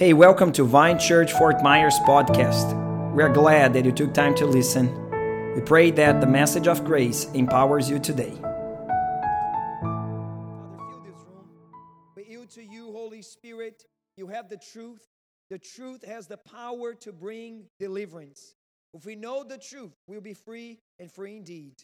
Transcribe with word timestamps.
Hey, 0.00 0.14
welcome 0.14 0.50
to 0.52 0.64
Vine 0.64 0.98
Church 0.98 1.34
Fort 1.34 1.62
Myers 1.62 1.98
podcast. 2.06 2.72
We 3.12 3.22
are 3.22 3.28
glad 3.28 3.74
that 3.74 3.84
you 3.84 3.92
took 3.92 4.14
time 4.14 4.34
to 4.36 4.46
listen. 4.46 4.86
We 5.54 5.60
pray 5.60 5.90
that 5.90 6.22
the 6.22 6.26
message 6.26 6.66
of 6.68 6.86
grace 6.86 7.26
empowers 7.34 7.90
you 7.90 7.98
today. 7.98 8.30
Father, 8.40 8.94
fill 10.90 11.02
this 11.04 11.20
room. 11.28 11.50
We 12.16 12.24
yield 12.24 12.48
to 12.52 12.64
you, 12.64 12.90
Holy 12.92 13.20
Spirit. 13.20 13.84
You 14.16 14.26
have 14.28 14.48
the 14.48 14.56
truth. 14.56 15.06
The 15.50 15.58
truth 15.58 16.02
has 16.06 16.26
the 16.26 16.38
power 16.38 16.94
to 16.94 17.12
bring 17.12 17.64
deliverance. 17.78 18.54
If 18.94 19.04
we 19.04 19.16
know 19.16 19.44
the 19.44 19.58
truth, 19.58 19.92
we'll 20.06 20.22
be 20.22 20.32
free 20.32 20.80
and 20.98 21.12
free 21.12 21.36
indeed. 21.36 21.74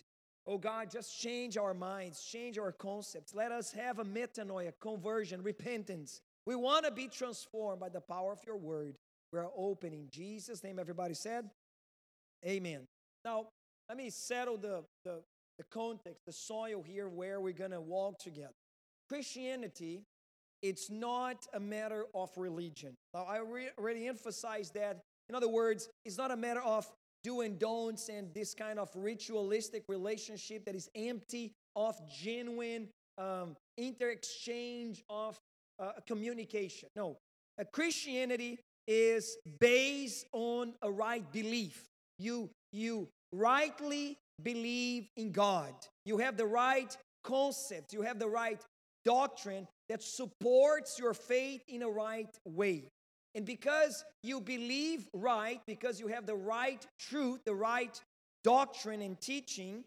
Oh 0.46 0.57
God, 0.57 0.91
just 0.91 1.21
change 1.21 1.59
our 1.59 1.75
minds, 1.75 2.25
change 2.25 2.57
our 2.57 2.73
concepts. 2.73 3.35
Let 3.35 3.53
us 3.53 3.73
have 3.73 3.98
a 3.98 4.07
metanoia, 4.07 4.73
conversion, 4.80 5.43
repentance. 5.43 6.23
We 6.47 6.55
want 6.55 6.85
to 6.85 6.93
be 6.93 7.09
transformed 7.09 7.80
by 7.80 7.89
the 7.89 8.01
power 8.01 8.33
of 8.33 8.39
your 8.47 8.57
word. 8.57 8.97
We 9.33 9.41
are 9.41 9.51
open 9.57 9.93
in 9.93 10.09
Jesus' 10.11 10.62
name. 10.62 10.79
Everybody 10.79 11.15
said, 11.15 11.51
Amen. 12.47 12.87
Now, 13.25 13.48
let 13.89 13.98
me 13.98 14.11
settle 14.11 14.56
the, 14.56 14.84
the, 15.05 15.23
the 15.59 15.65
context, 15.65 16.25
the 16.27 16.33
soil 16.33 16.83
here 16.83 17.09
where 17.09 17.41
we're 17.41 17.53
going 17.53 17.73
to 17.73 17.80
walk 17.80 18.19
together. 18.19 18.55
Christianity, 19.09 20.05
it's 20.62 20.91
not 20.91 21.47
a 21.53 21.61
matter 21.61 22.06
of 22.15 22.30
religion. 22.37 22.95
Now, 23.15 23.25
I 23.25 23.39
re- 23.39 23.70
already 23.78 24.06
emphasized 24.06 24.75
that. 24.75 25.01
In 25.28 25.34
other 25.34 25.48
words, 25.48 25.89
it's 26.05 26.19
not 26.19 26.31
a 26.31 26.37
matter 26.37 26.62
of 26.62 26.87
do 27.25 27.41
and 27.41 27.59
don'ts 27.59 28.09
and 28.09 28.33
this 28.34 28.55
kind 28.55 28.78
of 28.78 28.89
ritualistic 28.95 29.83
relationship 29.89 30.65
that 30.65 30.77
is 30.77 30.89
empty 30.95 31.53
of 31.75 31.97
genuine 32.09 32.89
um, 33.19 33.56
inter-exchange 33.77 35.03
of 35.11 35.39
uh, 35.79 35.93
communication. 36.07 36.89
No, 36.97 37.16
a 37.59 37.65
Christianity 37.65 38.59
is 38.87 39.37
based 39.61 40.27
on 40.33 40.75
a 40.83 40.91
right 40.91 41.31
belief. 41.33 41.84
You 42.19 42.50
you 42.73 43.09
rightly 43.33 44.19
believe 44.42 45.09
in 45.17 45.33
God. 45.33 45.75
You 46.05 46.19
have 46.19 46.37
the 46.37 46.47
right 46.47 46.97
concept. 47.25 47.92
You 47.92 48.03
have 48.03 48.19
the 48.19 48.28
right 48.28 48.61
doctrine 49.05 49.67
that 49.89 50.03
supports 50.03 50.98
your 50.98 51.15
faith 51.15 51.62
in 51.69 51.83
a 51.83 51.89
right 51.89 52.28
way. 52.45 52.89
And 53.34 53.45
because 53.45 54.05
you 54.22 54.41
believe 54.41 55.09
right, 55.12 55.61
because 55.67 56.00
you 56.00 56.09
have 56.09 56.27
the 56.27 56.34
right 56.34 56.84
truth, 56.98 57.41
the 57.45 57.55
right 57.55 58.00
doctrine 58.43 59.03
and 59.03 59.20
teaching, 59.20 59.84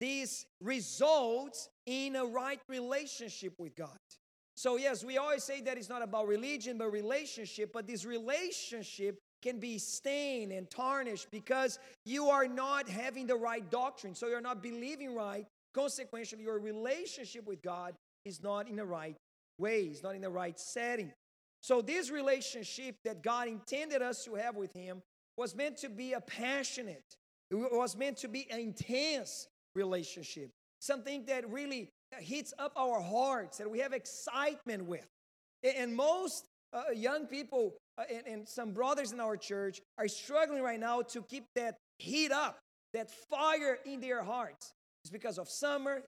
this 0.00 0.46
results 0.60 1.68
in 1.86 2.16
a 2.16 2.24
right 2.24 2.60
relationship 2.68 3.54
with 3.58 3.74
God. 3.74 3.98
So, 4.62 4.76
yes, 4.76 5.02
we 5.02 5.18
always 5.18 5.42
say 5.42 5.60
that 5.62 5.76
it's 5.76 5.88
not 5.88 6.02
about 6.02 6.28
religion, 6.28 6.78
but 6.78 6.92
relationship. 6.92 7.72
But 7.72 7.88
this 7.88 8.04
relationship 8.04 9.18
can 9.42 9.58
be 9.58 9.76
stained 9.76 10.52
and 10.52 10.70
tarnished 10.70 11.26
because 11.32 11.80
you 12.04 12.28
are 12.28 12.46
not 12.46 12.88
having 12.88 13.26
the 13.26 13.34
right 13.34 13.68
doctrine. 13.72 14.14
So, 14.14 14.28
you're 14.28 14.40
not 14.40 14.62
believing 14.62 15.16
right. 15.16 15.48
Consequently, 15.74 16.44
your 16.44 16.60
relationship 16.60 17.44
with 17.44 17.60
God 17.60 17.94
is 18.24 18.40
not 18.40 18.68
in 18.68 18.76
the 18.76 18.84
right 18.84 19.16
way, 19.58 19.80
it's 19.80 20.04
not 20.04 20.14
in 20.14 20.22
the 20.22 20.30
right 20.30 20.56
setting. 20.60 21.12
So, 21.60 21.82
this 21.82 22.12
relationship 22.12 22.94
that 23.04 23.20
God 23.20 23.48
intended 23.48 24.00
us 24.00 24.24
to 24.26 24.36
have 24.36 24.54
with 24.54 24.72
Him 24.72 25.02
was 25.36 25.56
meant 25.56 25.78
to 25.78 25.88
be 25.88 26.12
a 26.12 26.20
passionate, 26.20 27.16
it 27.50 27.56
was 27.56 27.96
meant 27.96 28.18
to 28.18 28.28
be 28.28 28.46
an 28.48 28.60
intense 28.60 29.48
relationship, 29.74 30.50
something 30.78 31.24
that 31.26 31.50
really 31.50 31.90
heats 32.20 32.52
up 32.58 32.72
our 32.76 33.00
hearts, 33.00 33.58
that 33.58 33.70
we 33.70 33.78
have 33.78 33.92
excitement 33.92 34.84
with. 34.84 35.06
And 35.62 35.94
most 35.94 36.46
uh, 36.72 36.84
young 36.94 37.26
people 37.26 37.74
uh, 37.98 38.04
and, 38.12 38.26
and 38.26 38.48
some 38.48 38.72
brothers 38.72 39.12
in 39.12 39.20
our 39.20 39.36
church 39.36 39.80
are 39.98 40.08
struggling 40.08 40.62
right 40.62 40.80
now 40.80 41.02
to 41.02 41.22
keep 41.22 41.44
that 41.54 41.76
heat 41.98 42.32
up, 42.32 42.58
that 42.94 43.10
fire 43.30 43.78
in 43.84 44.00
their 44.00 44.22
hearts. 44.22 44.72
It's 45.04 45.10
because 45.10 45.38
of 45.38 45.48
summer, 45.48 46.02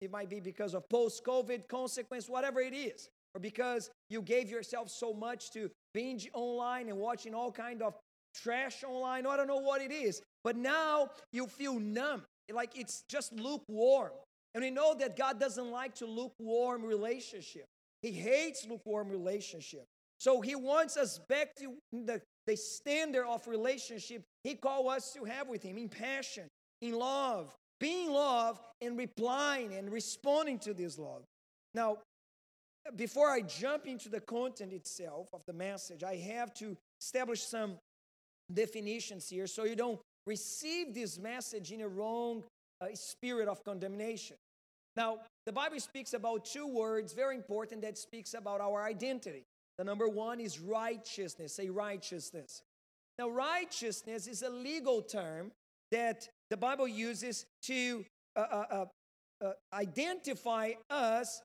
it 0.00 0.10
might 0.10 0.30
be 0.30 0.40
because 0.40 0.74
of 0.74 0.88
post 0.88 1.24
COVID 1.24 1.66
consequence, 1.68 2.28
whatever 2.28 2.60
it 2.60 2.74
is, 2.74 3.08
or 3.34 3.40
because 3.40 3.90
you 4.08 4.22
gave 4.22 4.48
yourself 4.48 4.88
so 4.88 5.12
much 5.12 5.50
to 5.52 5.68
binge 5.92 6.28
online 6.32 6.88
and 6.88 6.96
watching 6.96 7.34
all 7.34 7.50
kind 7.50 7.82
of 7.82 7.94
trash 8.34 8.84
online. 8.84 9.26
I 9.26 9.36
don't 9.36 9.48
know 9.48 9.56
what 9.56 9.82
it 9.82 9.90
is, 9.90 10.22
but 10.44 10.56
now 10.56 11.10
you 11.32 11.48
feel 11.48 11.80
numb, 11.80 12.22
like 12.52 12.78
it's 12.78 13.02
just 13.08 13.32
lukewarm. 13.32 14.12
And 14.56 14.64
we 14.64 14.70
know 14.70 14.94
that 14.94 15.18
God 15.18 15.38
doesn't 15.38 15.70
like 15.70 15.96
to 15.96 16.06
lukewarm 16.06 16.82
relationship. 16.82 17.66
He 18.00 18.10
hates 18.10 18.66
lukewarm 18.66 19.10
relationship. 19.10 19.84
So 20.18 20.40
he 20.40 20.54
wants 20.54 20.96
us 20.96 21.18
back 21.28 21.54
to 21.56 21.74
the, 21.92 22.22
the 22.46 22.56
standard 22.56 23.26
of 23.26 23.46
relationship 23.46 24.22
he 24.44 24.54
called 24.54 24.88
us 24.88 25.12
to 25.12 25.24
have 25.24 25.48
with 25.48 25.62
him 25.62 25.76
in 25.76 25.90
passion, 25.90 26.48
in 26.80 26.94
love, 26.94 27.54
being 27.80 28.10
love 28.10 28.58
and 28.80 28.96
replying 28.96 29.74
and 29.74 29.92
responding 29.92 30.58
to 30.60 30.72
this 30.72 30.98
love. 30.98 31.22
Now, 31.74 31.98
before 32.96 33.28
I 33.28 33.42
jump 33.42 33.84
into 33.84 34.08
the 34.08 34.20
content 34.20 34.72
itself 34.72 35.28
of 35.34 35.42
the 35.46 35.52
message, 35.52 36.02
I 36.02 36.16
have 36.16 36.54
to 36.54 36.74
establish 36.98 37.42
some 37.42 37.74
definitions 38.50 39.28
here 39.28 39.46
so 39.46 39.64
you 39.64 39.76
don't 39.76 40.00
receive 40.26 40.94
this 40.94 41.18
message 41.18 41.72
in 41.72 41.82
a 41.82 41.88
wrong 41.88 42.42
uh, 42.80 42.86
spirit 42.94 43.48
of 43.48 43.62
condemnation. 43.62 44.36
Now, 44.96 45.18
the 45.44 45.52
Bible 45.52 45.78
speaks 45.78 46.14
about 46.14 46.44
two 46.44 46.66
words, 46.66 47.12
very 47.12 47.36
important, 47.36 47.82
that 47.82 47.98
speaks 47.98 48.34
about 48.34 48.60
our 48.60 48.84
identity. 48.84 49.44
The 49.78 49.84
number 49.84 50.08
one 50.08 50.40
is 50.40 50.58
righteousness, 50.58 51.54
say 51.54 51.68
righteousness. 51.68 52.62
Now, 53.18 53.28
righteousness 53.28 54.26
is 54.26 54.42
a 54.42 54.50
legal 54.50 55.02
term 55.02 55.52
that 55.92 56.28
the 56.50 56.56
Bible 56.56 56.88
uses 56.88 57.44
to 57.64 58.04
uh, 58.34 58.40
uh, 58.40 58.64
uh, 58.70 58.84
uh 59.44 59.52
identify 59.72 60.72
us 60.90 61.42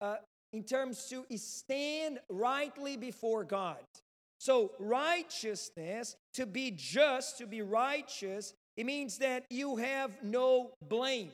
uh, 0.00 0.16
in 0.52 0.62
terms 0.62 1.08
to 1.08 1.24
stand 1.36 2.20
rightly 2.28 2.96
before 2.96 3.44
God. 3.44 3.78
So, 4.38 4.72
righteousness, 4.78 6.16
to 6.34 6.46
be 6.46 6.70
just, 6.70 7.38
to 7.38 7.46
be 7.46 7.62
righteous, 7.62 8.54
it 8.76 8.86
means 8.86 9.18
that 9.18 9.44
you 9.50 9.76
have 9.76 10.22
no 10.22 10.70
blame, 10.88 11.30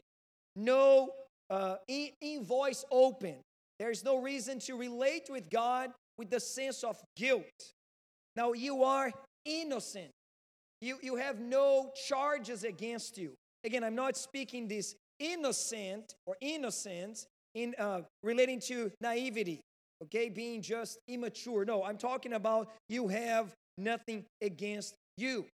no 0.56 1.10
uh, 1.50 1.76
invoice 2.20 2.84
open. 2.90 3.36
There's 3.78 4.04
no 4.04 4.18
reason 4.18 4.58
to 4.60 4.76
relate 4.76 5.28
with 5.28 5.50
God 5.50 5.90
with 6.16 6.30
the 6.30 6.40
sense 6.40 6.84
of 6.84 6.96
guilt. 7.16 7.72
Now, 8.36 8.52
you 8.52 8.84
are 8.84 9.10
innocent. 9.44 10.10
You, 10.80 10.98
you 11.02 11.16
have 11.16 11.40
no 11.40 11.90
charges 12.08 12.64
against 12.64 13.18
you. 13.18 13.32
Again, 13.64 13.84
I'm 13.84 13.94
not 13.94 14.16
speaking 14.16 14.68
this 14.68 14.94
innocent 15.18 16.14
or 16.26 16.36
innocence 16.40 17.26
in 17.54 17.74
uh, 17.78 18.02
relating 18.22 18.60
to 18.60 18.90
naivety, 19.00 19.60
okay, 20.04 20.28
being 20.28 20.62
just 20.62 20.98
immature. 21.08 21.64
No, 21.64 21.82
I'm 21.82 21.98
talking 21.98 22.32
about 22.32 22.68
you 22.88 23.08
have 23.08 23.52
nothing 23.76 24.24
against 24.40 24.94
you. 25.16 25.46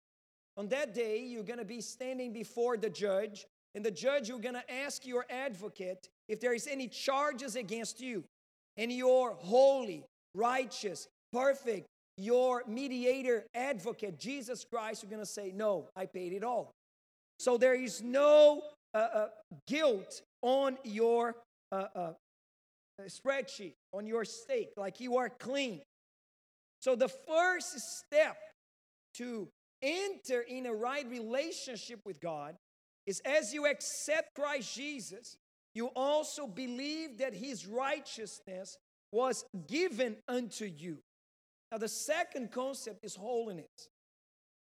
On 0.58 0.68
that 0.70 0.94
day, 0.94 1.20
you're 1.20 1.44
going 1.44 1.60
to 1.60 1.66
be 1.66 1.82
standing 1.82 2.32
before 2.32 2.78
the 2.78 2.90
judge, 2.90 3.46
and 3.76 3.86
the 3.86 3.92
judge 3.92 4.30
you're 4.30 4.40
going 4.40 4.56
to 4.56 4.74
ask 4.74 5.06
your 5.06 5.26
advocate 5.30 6.10
if 6.28 6.40
there 6.40 6.54
is 6.54 6.68
any 6.68 6.88
charges 6.88 7.56
against 7.56 8.02
you 8.02 8.24
and 8.78 8.92
you're 8.92 9.36
holy 9.40 10.04
righteous 10.34 11.08
perfect 11.32 11.86
your 12.18 12.64
mediator 12.68 13.46
advocate 13.54 14.18
jesus 14.18 14.66
christ 14.70 15.04
you're 15.04 15.10
going 15.10 15.22
to 15.22 15.26
say 15.26 15.52
no 15.54 15.88
i 15.96 16.06
paid 16.06 16.34
it 16.34 16.44
all. 16.44 16.72
So 17.40 17.58
there 17.58 17.76
is 17.76 18.02
no 18.02 18.62
uh, 18.94 18.98
uh, 18.98 19.28
guilt 19.68 20.22
on 20.42 20.78
your 20.84 21.36
uh, 21.72 21.88
uh 21.96 22.14
spreadsheet 23.10 23.74
on 23.94 24.08
your 24.08 24.24
stake 24.24 24.70
like 24.78 25.00
you 25.00 25.18
are 25.18 25.30
clean. 25.30 25.82
So 26.80 26.96
the 26.96 27.10
first 27.10 27.78
step 27.80 28.38
to 29.16 29.50
enter 29.82 30.42
in 30.42 30.66
a 30.66 30.74
right 30.74 31.06
relationship 31.10 32.00
with 32.06 32.22
god 32.22 32.56
is 33.06 33.22
as 33.26 33.54
you 33.54 33.66
accept 33.66 34.36
Christ 34.36 34.76
Jesus, 34.76 35.38
you 35.74 35.88
also 35.96 36.48
believe 36.48 37.18
that 37.20 37.34
his 37.34 37.68
righteousness 37.68 38.78
was 39.12 39.46
given 39.68 40.18
unto 40.28 40.66
you. 40.66 40.98
Now, 41.72 41.78
the 41.78 41.88
second 41.88 42.52
concept 42.52 43.04
is 43.04 43.16
holiness. 43.16 43.90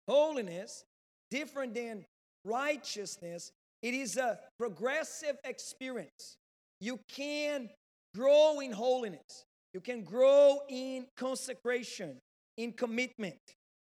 Holiness, 0.09 0.85
different 1.31 1.75
than 1.75 2.05
righteousness, 2.45 3.53
it 3.83 3.95
is 3.95 4.17
a 4.17 4.39
progressive 4.59 5.37
experience. 5.45 6.37
You 6.81 7.01
can 7.09 7.69
grow 8.15 8.61
in 8.61 8.73
holiness, 8.73 9.45
you 9.73 9.81
can 9.81 10.05
grow 10.05 10.61
in 10.69 11.07
consecration, 11.17 12.21
in 12.57 12.73
commitment. 12.73 13.41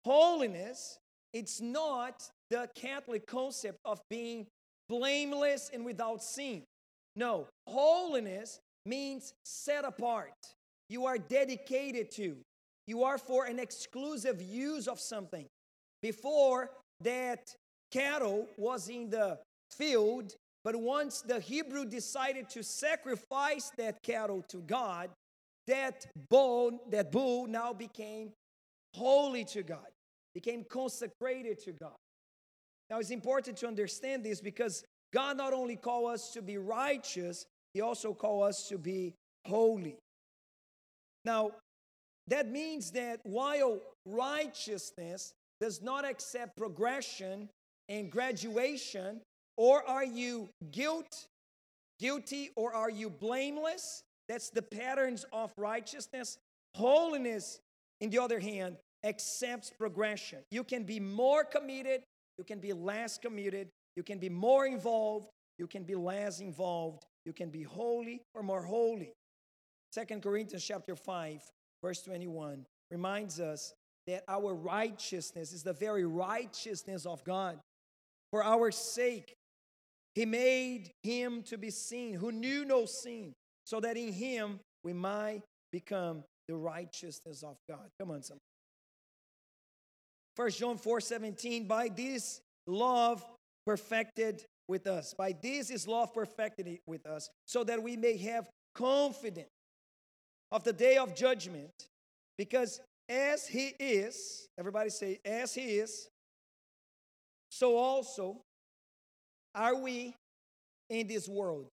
Holiness, 0.04 0.98
it's 1.32 1.60
not 1.60 2.22
the 2.50 2.69
Catholic 2.75 3.26
concept 3.26 3.78
of 3.84 4.00
being 4.08 4.46
blameless 4.88 5.70
and 5.72 5.84
without 5.84 6.22
sin. 6.22 6.62
No, 7.16 7.46
holiness 7.66 8.60
means 8.84 9.32
set 9.44 9.84
apart. 9.84 10.32
You 10.88 11.06
are 11.06 11.19
dedicated 11.19 12.10
to. 12.12 12.37
You 12.87 13.02
are 13.02 13.19
for 13.19 13.46
an 13.46 13.58
exclusive 13.58 14.40
use 14.40 14.87
of 14.87 15.00
something. 15.00 15.46
Before 16.02 16.70
that 17.00 17.54
cattle 17.90 18.46
was 18.56 18.88
in 18.88 19.10
the 19.10 19.38
field, 19.70 20.34
but 20.62 20.76
once 20.76 21.22
the 21.22 21.40
Hebrew 21.40 21.84
decided 21.84 22.49
to 22.50 22.62
sacrifice 22.62 23.70
that 23.76 24.02
cattle 24.02 24.44
to 24.49 24.58
God, 24.58 25.10
that 25.66 26.06
bull, 26.31 26.81
that 26.90 27.10
bull 27.10 27.46
now 27.46 27.72
became 27.72 28.31
holy 28.94 29.44
to 29.46 29.62
God, 29.62 29.87
became 30.34 30.64
consecrated 30.69 31.58
to 31.64 31.72
God. 31.72 31.96
Now 32.90 32.98
it's 32.98 33.10
important 33.10 33.56
to 33.58 33.66
understand 33.66 34.24
this 34.24 34.40
because 34.40 34.84
God 35.12 35.36
not 35.36 35.52
only 35.52 35.76
call 35.76 36.06
us 36.06 36.32
to 36.32 36.42
be 36.42 36.58
righteous, 36.58 37.46
He 37.74 37.80
also 37.80 38.12
call 38.12 38.42
us 38.42 38.68
to 38.68 38.78
be 38.78 39.14
holy. 39.44 39.96
Now, 41.24 41.52
that 42.28 42.50
means 42.50 42.92
that 42.92 43.20
while 43.24 43.78
righteousness 44.04 45.32
does 45.60 45.82
not 45.82 46.04
accept 46.04 46.56
progression 46.56 47.48
and 47.88 48.10
graduation, 48.10 49.20
or 49.56 49.88
are 49.88 50.04
you 50.04 50.48
guilt, 50.70 51.26
guilty, 51.98 52.50
or 52.56 52.74
are 52.74 52.90
you 52.90 53.08
blameless? 53.08 54.02
That's 54.28 54.50
the 54.50 54.62
patterns 54.62 55.24
of 55.32 55.52
righteousness. 55.56 56.38
Holiness, 56.74 57.60
in 58.00 58.10
the 58.10 58.18
other 58.18 58.40
hand, 58.40 58.76
accepts 59.04 59.70
progression. 59.70 60.40
You 60.50 60.64
can 60.64 60.82
be 60.82 61.00
more 61.00 61.44
committed, 61.44 62.02
you 62.38 62.44
can 62.44 62.58
be 62.58 62.72
less 62.72 63.18
committed, 63.18 63.68
you 63.96 64.02
can 64.02 64.18
be 64.18 64.28
more 64.28 64.66
involved, 64.66 65.28
you 65.58 65.66
can 65.66 65.84
be 65.84 65.94
less 65.94 66.40
involved, 66.40 67.04
you 67.24 67.32
can 67.32 67.50
be 67.50 67.62
holy 67.62 68.22
or 68.34 68.42
more 68.42 68.62
holy. 68.62 69.12
Second 69.92 70.22
Corinthians 70.22 70.64
chapter 70.64 70.94
5, 70.94 71.40
verse 71.82 72.02
21 72.02 72.66
reminds 72.90 73.40
us 73.40 73.72
that 74.06 74.22
our 74.28 74.54
righteousness 74.54 75.52
is 75.52 75.62
the 75.62 75.72
very 75.72 76.04
righteousness 76.04 77.06
of 77.06 77.24
God. 77.24 77.58
For 78.30 78.44
our 78.44 78.70
sake, 78.70 79.34
He 80.14 80.26
made 80.26 80.90
Him 81.02 81.42
to 81.44 81.58
be 81.58 81.70
seen, 81.70 82.14
who 82.14 82.30
knew 82.32 82.64
no 82.64 82.84
sin, 82.84 83.32
so 83.64 83.80
that 83.80 83.96
in 83.96 84.12
Him 84.12 84.60
we 84.84 84.92
might 84.92 85.42
become 85.72 86.22
the 86.46 86.54
righteousness 86.54 87.42
of 87.42 87.56
God. 87.68 87.88
Come 87.98 88.10
on, 88.10 88.22
somebody. 88.22 88.40
First 90.36 90.58
John 90.58 90.76
4 90.76 91.00
17, 91.00 91.66
by 91.66 91.88
this 91.88 92.40
love 92.66 93.24
perfected 93.64 94.44
with 94.68 94.86
us. 94.86 95.14
By 95.16 95.32
this 95.32 95.70
is 95.70 95.88
love 95.88 96.12
perfected 96.12 96.78
with 96.86 97.06
us, 97.06 97.30
so 97.46 97.64
that 97.64 97.82
we 97.82 97.96
may 97.96 98.16
have 98.18 98.48
confidence 98.74 99.48
of 100.52 100.62
the 100.62 100.72
day 100.72 100.98
of 100.98 101.14
judgment, 101.14 101.70
because 102.36 102.80
as 103.08 103.46
he 103.46 103.72
is, 103.80 104.46
everybody 104.58 104.90
say, 104.90 105.18
as 105.24 105.54
he 105.54 105.78
is, 105.78 106.08
so 107.50 107.76
also 107.76 108.42
are 109.54 109.76
we 109.76 110.14
in 110.90 111.06
this 111.06 111.28
world. 111.28 111.68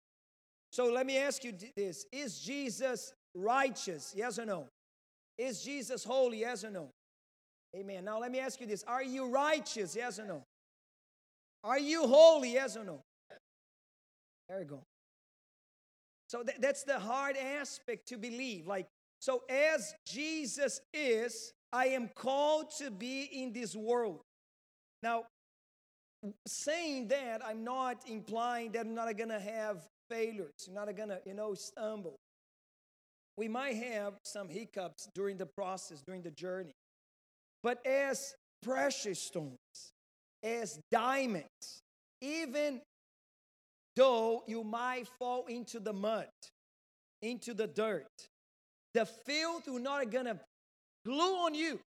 So 0.73 0.93
let 0.93 1.07
me 1.07 1.19
ask 1.19 1.45
you 1.45 1.55
this 1.77 2.05
Is 2.11 2.41
Jesus 2.41 3.13
righteous? 3.35 4.13
Yes 4.17 4.39
or 4.39 4.47
no? 4.47 4.67
Is 5.37 5.63
Jesus 5.63 6.03
holy? 6.03 6.41
Yes 6.41 6.65
or 6.65 6.71
no? 6.71 6.91
Amen. 7.77 8.05
Now 8.05 8.19
let 8.21 8.33
me 8.33 8.39
ask 8.39 8.61
you 8.61 8.67
this 8.67 8.85
Are 8.85 9.03
you 9.03 9.29
righteous? 9.29 9.95
Yes 9.95 10.19
or 10.19 10.27
no? 10.27 10.45
Are 11.65 11.79
you 11.79 12.07
holy? 12.07 12.53
Yes 12.53 12.77
or 12.77 12.85
no? 12.85 13.03
There 14.49 14.61
you 14.61 14.65
go. 14.65 14.83
So 16.29 16.43
th- 16.43 16.59
that's 16.61 16.85
the 16.85 16.99
hard 16.99 17.37
aspect 17.37 18.09
to 18.09 18.17
believe. 18.17 18.67
Like, 18.67 18.87
so 19.19 19.43
as 19.49 19.95
Jesus 20.07 20.81
is, 20.95 21.53
I 21.73 21.87
am 21.89 22.09
called 22.15 22.71
to 22.79 22.91
be 22.91 23.25
in 23.25 23.53
this 23.53 23.75
world. 23.75 24.21
Now, 25.03 25.25
saying 26.47 27.09
that, 27.09 27.45
I'm 27.45 27.65
not 27.65 28.03
implying 28.07 28.73
that 28.73 28.87
I'm 28.87 28.95
not 28.95 29.15
going 29.17 29.31
to 29.31 29.41
have 29.41 29.87
failures. 30.11 30.53
I'm 30.67 30.75
not 30.75 30.95
going 30.97 31.11
to, 31.11 31.21
you 31.25 31.35
know, 31.35 31.55
stumble. 31.55 32.17
We 33.37 33.49
might 33.49 33.77
have 33.77 34.15
some 34.25 34.49
hiccups 34.49 35.09
during 35.15 35.37
the 35.37 35.47
process, 35.47 36.03
during 36.03 36.23
the 36.23 36.31
journey. 36.31 36.75
But 37.63 37.85
as 37.87 38.35
precious 38.63 39.21
stones, 39.21 39.59
as 40.43 40.79
diamonds, 40.91 41.83
even 42.21 42.81
though 43.97 44.45
you 44.47 44.63
might 44.65 45.09
fall 45.19 45.47
into 45.47 45.81
the 45.81 45.93
mud, 45.93 46.29
into 47.23 47.55
the 47.55 47.67
dirt, 47.67 48.07
the 48.95 49.05
filth 49.05 49.67
will 49.67 49.81
not 49.81 50.11
gonna 50.11 50.41
glue 51.05 51.37
on 51.39 51.55
you 51.55 51.81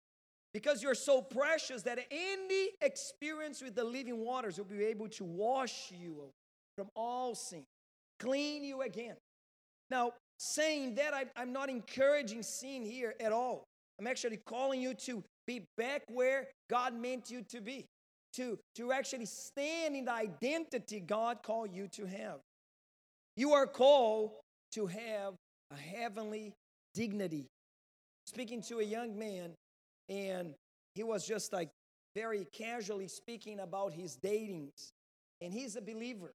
because 0.53 0.83
you're 0.83 0.95
so 0.95 1.21
precious 1.21 1.83
that 1.83 1.99
any 2.11 2.69
experience 2.81 3.61
with 3.61 3.75
the 3.75 3.83
living 3.83 4.19
waters 4.23 4.57
will 4.57 4.65
be 4.65 4.83
able 4.83 5.07
to 5.07 5.23
wash 5.23 5.91
you 5.91 6.29
from 6.75 6.89
all 6.95 7.35
sin, 7.35 7.63
clean 8.19 8.63
you 8.63 8.81
again. 8.81 9.15
Now, 9.89 10.13
saying 10.37 10.95
that, 10.95 11.13
I, 11.13 11.25
I'm 11.35 11.53
not 11.53 11.69
encouraging 11.69 12.43
sin 12.43 12.83
here 12.83 13.13
at 13.19 13.31
all. 13.31 13.63
I'm 14.01 14.07
actually 14.07 14.37
calling 14.37 14.81
you 14.81 14.95
to 14.95 15.23
be 15.45 15.67
back 15.77 16.01
where 16.07 16.47
God 16.71 16.95
meant 16.95 17.29
you 17.29 17.43
to 17.49 17.61
be 17.61 17.85
to, 18.33 18.57
to 18.75 18.91
actually 18.91 19.27
stand 19.27 19.95
in 19.95 20.05
the 20.05 20.13
identity 20.13 20.99
God 20.99 21.43
called 21.43 21.71
you 21.71 21.87
to 21.89 22.05
have. 22.05 22.39
You 23.35 23.51
are 23.51 23.67
called 23.67 24.31
to 24.71 24.87
have 24.87 25.35
a 25.69 25.75
heavenly 25.75 26.53
dignity. 26.95 27.45
Speaking 28.25 28.63
to 28.63 28.79
a 28.79 28.83
young 28.83 29.19
man, 29.19 29.51
and 30.09 30.55
he 30.95 31.03
was 31.03 31.27
just 31.27 31.53
like 31.53 31.69
very 32.15 32.47
casually 32.51 33.07
speaking 33.07 33.59
about 33.59 33.93
his 33.93 34.17
datings, 34.17 34.91
and 35.41 35.53
he's 35.53 35.75
a 35.75 35.81
believer. 35.81 36.31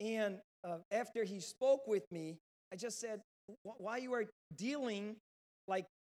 And 0.00 0.40
uh, 0.62 0.78
after 0.90 1.24
he 1.24 1.40
spoke 1.40 1.86
with 1.86 2.10
me, 2.12 2.36
I 2.70 2.76
just 2.76 3.00
said, 3.00 3.20
Why 3.62 3.98
you 3.98 4.12
are 4.12 4.24
dealing 4.56 5.16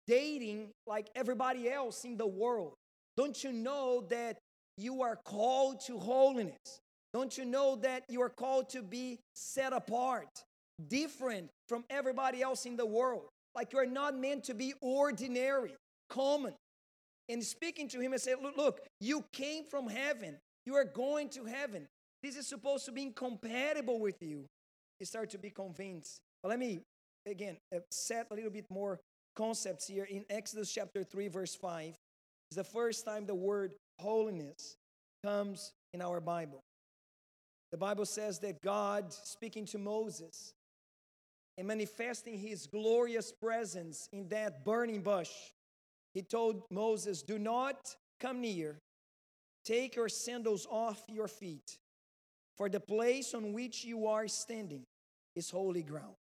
dating 0.08 0.70
like 0.86 1.08
everybody 1.14 1.70
else 1.70 2.04
in 2.04 2.16
the 2.16 2.26
world? 2.26 2.74
Don't 3.16 3.44
you 3.44 3.52
know 3.52 4.04
that 4.10 4.38
you 4.76 5.02
are 5.02 5.16
called 5.24 5.80
to 5.86 5.98
holiness. 5.98 6.80
Don't 7.12 7.36
you 7.36 7.44
know 7.44 7.76
that 7.76 8.04
you 8.08 8.22
are 8.22 8.28
called 8.28 8.68
to 8.70 8.82
be 8.82 9.18
set 9.34 9.72
apart, 9.72 10.28
different 10.88 11.50
from 11.68 11.84
everybody 11.90 12.42
else 12.42 12.64
in 12.64 12.76
the 12.76 12.86
world? 12.86 13.28
Like 13.54 13.72
you 13.72 13.78
are 13.78 13.86
not 13.86 14.18
meant 14.18 14.44
to 14.44 14.54
be 14.54 14.74
ordinary, 14.80 15.74
common. 16.08 16.54
And 17.28 17.44
speaking 17.44 17.88
to 17.88 18.00
him, 18.00 18.14
I 18.14 18.16
said, 18.16 18.36
Look, 18.56 18.80
you 19.00 19.24
came 19.32 19.64
from 19.64 19.88
heaven. 19.88 20.38
You 20.64 20.74
are 20.76 20.84
going 20.84 21.28
to 21.30 21.44
heaven. 21.44 21.86
This 22.22 22.36
is 22.36 22.46
supposed 22.46 22.84
to 22.86 22.92
be 22.92 23.02
incompatible 23.02 24.00
with 24.00 24.22
you. 24.22 24.46
You 25.00 25.06
start 25.06 25.30
to 25.30 25.38
be 25.38 25.50
convinced. 25.50 26.20
But 26.42 26.50
let 26.50 26.58
me, 26.58 26.80
again, 27.26 27.56
uh, 27.74 27.80
set 27.90 28.26
a 28.30 28.34
little 28.34 28.50
bit 28.50 28.66
more 28.70 28.98
concepts 29.38 29.86
here. 29.86 30.04
In 30.04 30.24
Exodus 30.28 30.72
chapter 30.72 31.04
3, 31.04 31.28
verse 31.28 31.54
5, 31.54 31.94
it's 32.50 32.56
the 32.56 32.64
first 32.64 33.04
time 33.04 33.24
the 33.24 33.34
word 33.34 33.72
holiness 34.00 34.76
comes 35.24 35.72
in 35.94 36.02
our 36.02 36.20
Bible. 36.20 36.64
The 37.70 37.78
Bible 37.78 38.04
says 38.04 38.40
that 38.40 38.60
God, 38.62 39.12
speaking 39.12 39.64
to 39.66 39.78
Moses 39.78 40.52
and 41.56 41.68
manifesting 41.68 42.36
his 42.36 42.66
glorious 42.66 43.30
presence 43.30 44.08
in 44.12 44.28
that 44.30 44.64
burning 44.64 45.02
bush, 45.02 45.30
he 46.14 46.22
told 46.22 46.64
Moses, 46.70 47.22
Do 47.22 47.38
not 47.38 47.94
come 48.18 48.40
near, 48.40 48.80
take 49.64 49.94
your 49.94 50.08
sandals 50.08 50.66
off 50.68 51.00
your 51.08 51.28
feet, 51.28 51.78
for 52.56 52.68
the 52.68 52.80
place 52.80 53.34
on 53.34 53.52
which 53.52 53.84
you 53.84 54.08
are 54.08 54.26
standing 54.26 54.82
is 55.36 55.48
holy 55.50 55.82
ground. 55.84 56.16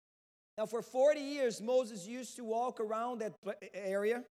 Now, 0.57 0.65
for 0.65 0.81
40 0.81 1.19
years, 1.19 1.61
Moses 1.61 2.07
used 2.07 2.37
to 2.37 2.43
walk 2.45 2.79
around 2.79 3.19
that 3.19 3.33
area 3.73 4.23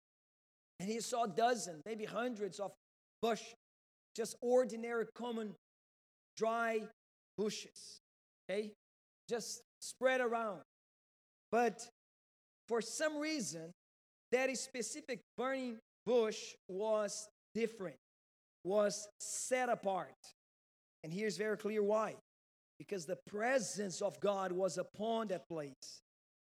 and 0.80 0.89
he 0.89 1.00
saw 1.01 1.25
dozens, 1.25 1.82
maybe 1.86 2.06
hundreds 2.06 2.60
of 2.60 2.72
bush, 3.22 3.42
just 4.15 4.36
ordinary, 4.42 5.06
common, 5.15 5.53
dry 6.38 6.82
bushes, 7.38 8.00
okay? 8.50 8.72
Just 9.30 9.62
spread 9.82 10.22
around. 10.22 10.62
But 11.51 11.88
for 12.68 12.82
some 12.82 13.18
reason, 13.18 13.72
that 14.32 14.56
specific 14.58 15.20
burning 15.38 15.77
bush 16.06 16.39
was 16.68 17.27
different, 17.53 17.98
was 18.63 19.08
set 19.20 19.70
apart. 19.70 20.15
And 21.03 21.13
here's 21.13 21.38
very 21.38 21.58
clear 21.58 21.84
why. 21.84 22.15
Because 22.80 23.06
the 23.06 23.18
presence 23.27 24.01
of 24.01 24.20
God 24.20 24.51
was 24.51 24.77
upon 24.77 25.27
that 25.27 25.48
place. 25.48 26.01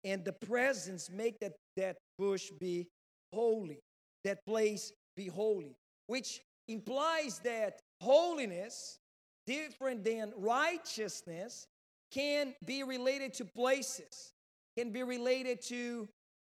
And 0.09 0.25
the 0.25 0.33
presence 0.33 1.11
make 1.11 1.39
that, 1.41 1.53
that 1.77 1.99
bush 2.19 2.51
be 2.59 2.89
holy. 3.35 3.81
That 4.25 4.39
place 4.47 4.91
be 5.19 5.27
holy. 5.27 5.77
Which 6.07 6.41
implies 6.67 7.41
that 7.45 7.81
holiness, 8.01 8.99
different 9.47 10.05
than 10.05 10.33
righteousness, 10.35 11.67
can 12.11 12.55
be 12.65 12.85
related 12.85 13.35
to 13.35 13.45
places, 13.45 14.33
can 14.79 14.93
be 14.93 15.03
related 15.03 15.61
to 15.67 16.09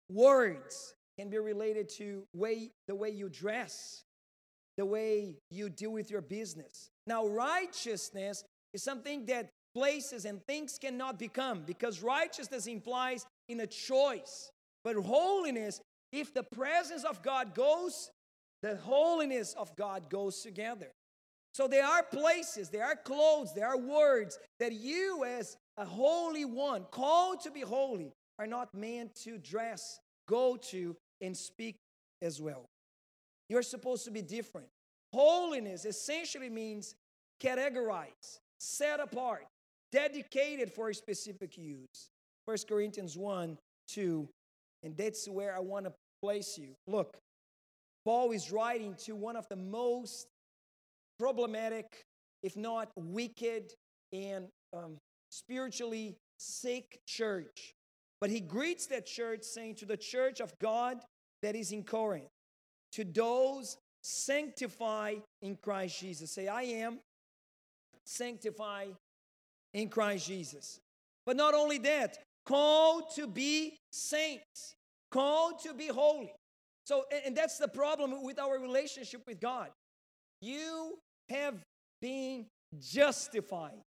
words, 0.10 0.94
can 1.18 1.30
be 1.30 1.38
related 1.38 1.90
to 1.98 2.24
way 2.34 2.72
the 2.88 2.96
way 2.96 3.10
you 3.10 3.28
dress, 3.28 4.04
the 4.78 4.86
way 4.86 5.36
you 5.52 5.70
deal 5.70 5.92
with 5.92 6.10
your 6.10 6.22
business. 6.22 6.90
Now, 7.06 7.28
righteousness 7.28 8.46
is 8.74 8.84
something 8.84 9.26
that 9.26 9.50
places 9.74 10.24
and 10.24 10.42
things 10.46 10.78
cannot 10.80 11.20
become 11.20 11.64
because 11.66 12.02
righteousness 12.02 12.66
implies 12.66 13.26
in 13.50 13.60
a 13.60 13.68
choice. 13.68 14.52
But 14.84 14.96
holiness, 14.96 15.82
if 16.14 16.34
the 16.34 16.44
presence 16.44 17.04
of 17.04 17.22
God 17.22 17.54
goes, 17.54 18.10
the 18.62 18.78
holiness 18.78 19.54
of 19.58 19.76
God 19.76 20.10
goes 20.10 20.42
together. 20.42 20.92
So 21.54 21.68
there 21.68 21.86
are 21.86 22.04
places, 22.04 22.70
there 22.70 22.86
are 22.86 22.96
clothes, 22.96 23.54
there 23.54 23.68
are 23.68 23.78
words 23.78 24.38
that 24.60 24.72
you, 24.72 25.26
as 25.26 25.58
a 25.78 25.86
holy 25.86 26.46
one, 26.46 26.86
called 26.92 27.42
to 27.42 27.52
be 27.52 27.62
holy, 27.62 28.14
are 28.38 28.48
not 28.48 28.74
meant 28.74 29.16
to 29.24 29.38
dress, 29.38 30.00
go 30.28 30.56
to, 30.70 30.96
and 31.22 31.36
speak 31.36 31.76
as 32.22 32.40
well. 32.40 32.66
You're 33.50 33.64
supposed 33.64 34.06
to 34.06 34.12
be 34.12 34.22
different. 34.22 34.68
Holiness 35.12 35.86
essentially 35.86 36.50
means 36.50 36.96
categorize, 37.44 38.40
set 38.60 39.00
apart, 39.00 39.46
dedicated 39.92 40.72
for 40.72 40.90
a 40.90 40.94
specific 40.94 41.58
use. 41.58 42.10
1 42.50 42.58
Corinthians 42.68 43.16
1 43.16 43.60
2, 43.90 44.28
and 44.82 44.98
that's 44.98 45.30
where 45.30 45.56
I 45.56 45.60
want 45.60 45.86
to 45.86 45.94
place 46.20 46.58
you. 46.58 46.74
Look, 46.88 47.16
Paul 48.06 48.32
is 48.32 48.52
writing 48.52 48.96
to 49.06 49.16
one 49.16 49.36
of 49.36 49.48
the 49.50 49.56
most 49.56 50.26
problematic, 51.20 51.86
if 52.42 52.58
not 52.58 52.90
wicked, 52.96 53.72
and 54.12 54.48
um, 54.76 54.98
spiritually 55.30 56.16
sick 56.40 57.00
church. 57.08 57.76
But 58.20 58.32
he 58.32 58.40
greets 58.40 58.88
that 58.88 59.06
church 59.06 59.44
saying, 59.44 59.76
To 59.76 59.86
the 59.86 59.98
church 59.98 60.40
of 60.40 60.52
God 60.58 60.98
that 61.44 61.56
is 61.56 61.72
in 61.72 61.84
Corinth, 61.84 62.30
to 62.94 63.04
those 63.04 63.78
sanctified 64.02 65.22
in 65.44 65.56
Christ 65.56 66.00
Jesus. 66.00 66.32
Say, 66.32 66.48
I 66.48 66.64
am 66.64 66.98
sanctified 68.06 68.96
in 69.76 69.88
Christ 69.88 70.26
Jesus. 70.26 70.80
But 71.28 71.38
not 71.38 71.54
only 71.54 71.78
that, 71.78 72.18
called 72.46 73.04
to 73.16 73.28
be 73.28 73.78
saints, 73.92 74.76
called 75.12 75.60
to 75.64 75.74
be 75.74 75.88
holy. 75.88 76.34
So, 76.86 77.06
and 77.26 77.36
that's 77.36 77.58
the 77.58 77.68
problem 77.68 78.24
with 78.24 78.40
our 78.40 78.60
relationship 78.60 79.22
with 79.28 79.40
God. 79.40 79.70
You 80.42 80.98
have 81.30 81.56
been 82.02 82.46
justified. 82.80 83.82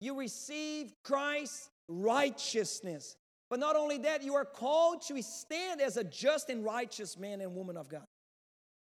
You 0.00 0.18
receive 0.18 0.92
Christ's 1.04 1.68
righteousness. 1.88 3.16
But 3.50 3.60
not 3.60 3.76
only 3.76 3.98
that, 3.98 4.22
you 4.22 4.34
are 4.34 4.44
called 4.44 5.02
to 5.08 5.22
stand 5.22 5.80
as 5.80 5.96
a 5.96 6.04
just 6.04 6.50
and 6.50 6.64
righteous 6.64 7.18
man 7.18 7.40
and 7.40 7.54
woman 7.54 7.76
of 7.76 7.88
God. 7.88 8.04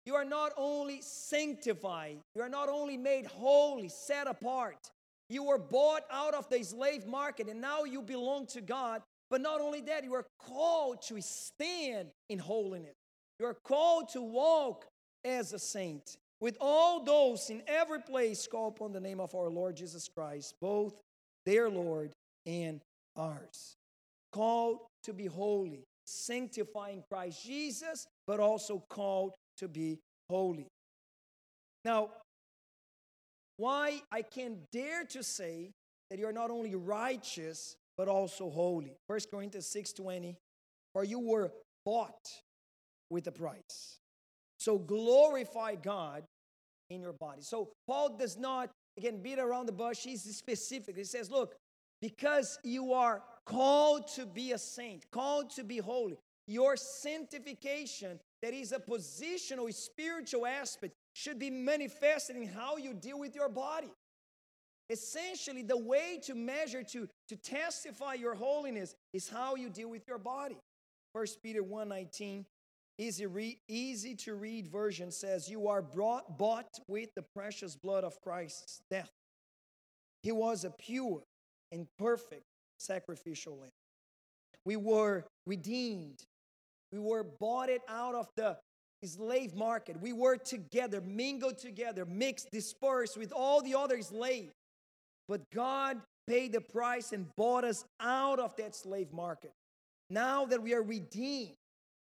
You 0.05 0.15
are 0.15 0.25
not 0.25 0.51
only 0.57 1.01
sanctified, 1.01 2.17
you 2.35 2.41
are 2.41 2.49
not 2.49 2.69
only 2.69 2.97
made 2.97 3.25
holy, 3.27 3.87
set 3.87 4.27
apart. 4.27 4.89
You 5.31 5.45
were 5.45 5.57
bought 5.57 6.01
out 6.11 6.33
of 6.33 6.49
the 6.49 6.61
slave 6.61 7.07
market 7.07 7.47
and 7.47 7.61
now 7.61 7.85
you 7.85 8.01
belong 8.01 8.47
to 8.47 8.59
God. 8.59 9.01
But 9.29 9.39
not 9.39 9.61
only 9.61 9.79
that, 9.79 10.03
you 10.03 10.13
are 10.13 10.25
called 10.45 11.01
to 11.03 11.21
stand 11.21 12.09
in 12.27 12.37
holiness. 12.37 12.95
You 13.39 13.45
are 13.45 13.57
called 13.63 14.09
to 14.09 14.21
walk 14.21 14.85
as 15.23 15.53
a 15.53 15.59
saint 15.59 16.17
with 16.41 16.57
all 16.59 17.05
those 17.05 17.49
in 17.49 17.63
every 17.65 18.01
place 18.01 18.45
call 18.45 18.67
upon 18.67 18.91
the 18.91 18.99
name 18.99 19.21
of 19.21 19.33
our 19.33 19.49
Lord 19.49 19.77
Jesus 19.77 20.09
Christ, 20.13 20.55
both 20.59 20.95
their 21.45 21.69
Lord 21.69 22.11
and 22.45 22.81
ours. 23.15 23.77
Called 24.33 24.79
to 25.03 25.13
be 25.13 25.27
holy, 25.27 25.85
sanctifying 26.05 27.05
Christ 27.09 27.45
Jesus, 27.45 28.05
but 28.27 28.41
also 28.41 28.83
called 28.89 29.31
to 29.59 29.69
be 29.69 29.97
holy. 30.29 30.67
Now, 31.85 32.09
why 33.61 34.01
I 34.11 34.23
can 34.23 34.57
dare 34.71 35.03
to 35.05 35.21
say 35.21 35.71
that 36.09 36.17
you're 36.17 36.33
not 36.33 36.49
only 36.49 36.73
righteous, 36.73 37.75
but 37.95 38.07
also 38.07 38.49
holy. 38.49 38.93
1 39.05 39.19
Corinthians 39.29 39.67
6:20, 39.67 40.35
for 40.93 41.03
you 41.03 41.19
were 41.19 41.51
bought 41.85 42.25
with 43.11 43.27
a 43.27 43.31
price. 43.31 43.99
So 44.57 44.79
glorify 44.79 45.75
God 45.75 46.23
in 46.89 47.01
your 47.01 47.13
body. 47.13 47.41
So 47.41 47.69
Paul 47.87 48.17
does 48.17 48.35
not, 48.37 48.71
again, 48.97 49.21
beat 49.21 49.39
around 49.39 49.67
the 49.67 49.71
bush. 49.71 49.99
He's 49.99 50.23
specific. 50.35 50.97
He 50.97 51.03
says, 51.03 51.29
look, 51.29 51.55
because 52.01 52.57
you 52.63 52.93
are 52.93 53.21
called 53.45 54.07
to 54.15 54.25
be 54.25 54.53
a 54.53 54.57
saint, 54.57 55.09
called 55.11 55.51
to 55.51 55.63
be 55.63 55.77
holy, 55.77 56.17
your 56.47 56.75
sanctification, 56.75 58.19
that 58.41 58.53
is 58.53 58.71
a 58.71 58.79
positional, 58.79 59.71
spiritual 59.73 60.45
aspect, 60.45 60.93
should 61.13 61.39
be 61.39 61.49
manifested 61.49 62.35
in 62.35 62.47
how 62.47 62.77
you 62.77 62.93
deal 62.93 63.19
with 63.19 63.35
your 63.35 63.49
body. 63.49 63.91
Essentially, 64.89 65.61
the 65.61 65.77
way 65.77 66.19
to 66.23 66.35
measure, 66.35 66.83
to, 66.83 67.07
to 67.29 67.35
testify 67.37 68.15
your 68.15 68.35
holiness 68.35 68.95
is 69.13 69.29
how 69.29 69.55
you 69.55 69.69
deal 69.69 69.89
with 69.89 70.07
your 70.07 70.17
body. 70.17 70.57
First 71.13 71.41
Peter 71.41 71.63
1 71.63 71.87
19 71.87 72.45
Easy, 73.01 73.25
re- 73.25 73.57
easy 73.67 74.13
to 74.13 74.35
read 74.35 74.67
version 74.67 75.11
says, 75.11 75.49
You 75.49 75.67
are 75.67 75.81
brought, 75.81 76.37
bought 76.37 76.79
with 76.87 77.09
the 77.15 77.23
precious 77.35 77.75
blood 77.75 78.03
of 78.03 78.21
Christ's 78.21 78.81
death. 78.91 79.09
He 80.21 80.31
was 80.31 80.65
a 80.65 80.69
pure 80.69 81.23
and 81.71 81.87
perfect 81.97 82.43
sacrificial 82.77 83.57
lamb. 83.57 83.71
We 84.65 84.75
were 84.75 85.25
redeemed. 85.47 86.19
We 86.91 86.99
were 86.99 87.23
bought 87.23 87.69
it 87.69 87.81
out 87.89 88.13
of 88.13 88.27
the 88.35 88.57
slave 89.03 89.55
market. 89.55 89.99
We 89.99 90.13
were 90.13 90.37
together, 90.37 91.01
mingled 91.01 91.57
together, 91.57 92.05
mixed, 92.05 92.51
dispersed 92.51 93.17
with 93.17 93.31
all 93.31 93.61
the 93.61 93.75
other 93.75 94.01
slaves. 94.01 94.53
But 95.27 95.41
God 95.53 96.01
paid 96.27 96.53
the 96.53 96.61
price 96.61 97.11
and 97.11 97.27
bought 97.35 97.63
us 97.63 97.83
out 97.99 98.39
of 98.39 98.55
that 98.57 98.75
slave 98.75 99.11
market. 99.11 99.51
Now 100.09 100.45
that 100.45 100.61
we 100.61 100.73
are 100.73 100.83
redeemed, 100.83 101.55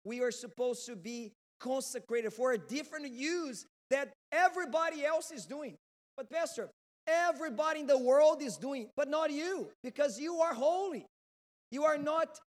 we 0.04 0.22
are 0.22 0.32
supposed 0.32 0.86
to 0.88 0.96
be 0.96 1.32
consecrated 1.60 2.34
for 2.34 2.52
a 2.52 2.58
different 2.58 3.12
use 3.12 3.66
that 3.90 4.12
everybody 4.32 5.06
else 5.06 5.32
is 5.32 5.46
doing. 5.46 5.78
But, 6.18 6.30
Pastor, 6.30 6.70
everybody 7.08 7.80
in 7.80 7.88
the 7.88 7.98
world 7.98 8.42
is 8.42 8.58
doing, 8.58 8.90
but 8.96 9.10
not 9.10 9.32
you, 9.32 9.70
because 9.84 10.20
you 10.20 10.42
are 10.42 10.54
holy. 10.54 11.06
You 11.72 11.86
are 11.86 11.98
not 11.98 12.40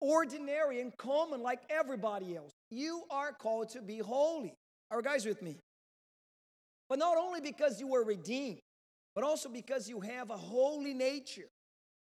ordinary 0.00 0.80
and 0.80 0.96
common 0.96 1.42
like 1.42 1.60
everybody 1.68 2.36
else. 2.36 2.52
You 2.70 3.02
are 3.10 3.32
called 3.32 3.70
to 3.70 3.82
be 3.82 3.98
holy. 3.98 4.54
Are 4.90 5.02
guys 5.02 5.26
with 5.26 5.42
me? 5.42 5.58
But 6.88 6.98
not 6.98 7.18
only 7.18 7.40
because 7.40 7.78
you 7.78 7.88
were 7.88 8.04
redeemed, 8.04 8.60
but 9.14 9.24
also 9.24 9.48
because 9.48 9.88
you 9.88 10.00
have 10.00 10.30
a 10.30 10.36
holy 10.36 10.94
nature. 10.94 11.48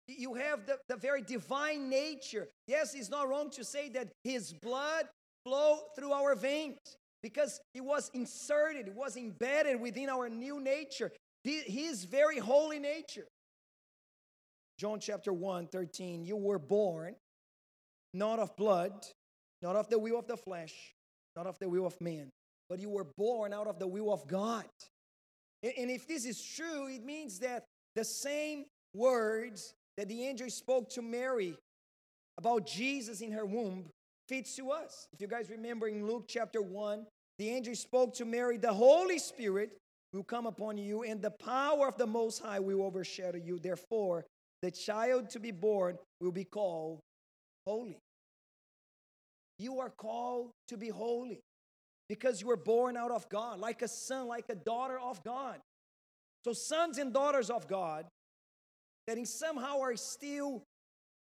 You 0.06 0.34
have 0.34 0.66
the, 0.66 0.78
the 0.88 0.96
very 0.96 1.22
divine 1.22 1.90
nature. 1.90 2.48
Yes, 2.66 2.94
it's 2.94 3.10
not 3.10 3.28
wrong 3.28 3.50
to 3.50 3.64
say 3.64 3.88
that 3.90 4.08
his 4.24 4.52
blood 4.52 5.06
flowed 5.44 5.80
through 5.96 6.12
our 6.12 6.34
veins 6.34 6.78
because 7.22 7.60
it 7.74 7.84
was 7.84 8.10
inserted, 8.14 8.88
it 8.88 8.94
was 8.94 9.16
embedded 9.16 9.80
within 9.80 10.08
our 10.08 10.28
new 10.28 10.60
nature, 10.60 11.10
his 11.44 12.04
very 12.04 12.38
holy 12.38 12.78
nature. 12.78 13.26
John 14.78 15.00
chapter 15.00 15.32
1 15.32 15.66
13, 15.66 16.24
you 16.24 16.36
were 16.36 16.60
born 16.60 17.16
not 18.14 18.38
of 18.38 18.56
blood, 18.56 18.92
not 19.62 19.76
of 19.76 19.88
the 19.88 19.98
will 19.98 20.18
of 20.18 20.26
the 20.26 20.36
flesh, 20.36 20.74
not 21.36 21.46
of 21.46 21.58
the 21.58 21.68
will 21.68 21.86
of 21.86 22.00
man, 22.00 22.30
but 22.68 22.78
you 22.78 22.90
were 22.90 23.06
born 23.16 23.52
out 23.52 23.66
of 23.66 23.78
the 23.78 23.86
will 23.86 24.12
of 24.12 24.26
God. 24.26 24.64
And 25.62 25.90
if 25.90 26.06
this 26.06 26.24
is 26.24 26.42
true, 26.42 26.88
it 26.88 27.04
means 27.04 27.40
that 27.40 27.64
the 27.94 28.04
same 28.04 28.64
words 28.94 29.74
that 29.96 30.08
the 30.08 30.24
angel 30.24 30.48
spoke 30.50 30.88
to 30.90 31.02
Mary 31.02 31.56
about 32.38 32.66
Jesus 32.66 33.20
in 33.20 33.32
her 33.32 33.44
womb 33.44 33.86
fits 34.28 34.54
to 34.56 34.70
us. 34.70 35.08
If 35.12 35.20
you 35.20 35.26
guys 35.26 35.50
remember 35.50 35.88
in 35.88 36.06
Luke 36.06 36.26
chapter 36.28 36.62
1, 36.62 37.04
the 37.38 37.48
angel 37.48 37.74
spoke 37.74 38.14
to 38.14 38.24
Mary, 38.24 38.56
the 38.56 38.72
Holy 38.72 39.18
Spirit 39.18 39.76
will 40.12 40.22
come 40.22 40.46
upon 40.46 40.78
you, 40.78 41.02
and 41.02 41.20
the 41.20 41.30
power 41.30 41.88
of 41.88 41.98
the 41.98 42.06
Most 42.06 42.40
High 42.40 42.60
will 42.60 42.82
overshadow 42.82 43.38
you. 43.38 43.58
Therefore, 43.58 44.24
the 44.62 44.70
child 44.70 45.30
to 45.30 45.40
be 45.40 45.50
born 45.50 45.98
will 46.20 46.32
be 46.32 46.44
called 46.44 47.00
holy. 47.68 48.00
You 49.58 49.80
are 49.80 49.90
called 49.90 50.52
to 50.68 50.78
be 50.78 50.88
holy 50.88 51.42
because 52.08 52.40
you 52.40 52.46
were 52.46 52.56
born 52.56 52.96
out 52.96 53.10
of 53.10 53.28
God, 53.28 53.58
like 53.58 53.82
a 53.82 53.88
son, 53.88 54.26
like 54.26 54.46
a 54.48 54.54
daughter 54.54 54.98
of 54.98 55.22
God. 55.22 55.58
So, 56.44 56.52
sons 56.52 56.96
and 56.96 57.12
daughters 57.12 57.50
of 57.50 57.68
God 57.68 58.06
that 59.06 59.18
in 59.18 59.26
somehow 59.26 59.80
are 59.80 59.96
still 59.96 60.62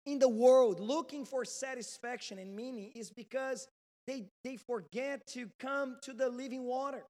in 0.06 0.18
the 0.18 0.28
world 0.28 0.80
looking 0.80 1.26
for 1.26 1.44
satisfaction 1.44 2.38
and 2.38 2.56
meaning 2.56 2.92
is 2.94 3.10
because 3.10 3.68
they, 4.06 4.24
they 4.42 4.56
forget 4.56 5.26
to 5.34 5.50
come 5.60 5.96
to 6.02 6.14
the 6.14 6.30
living 6.30 6.64
water. 6.64 7.04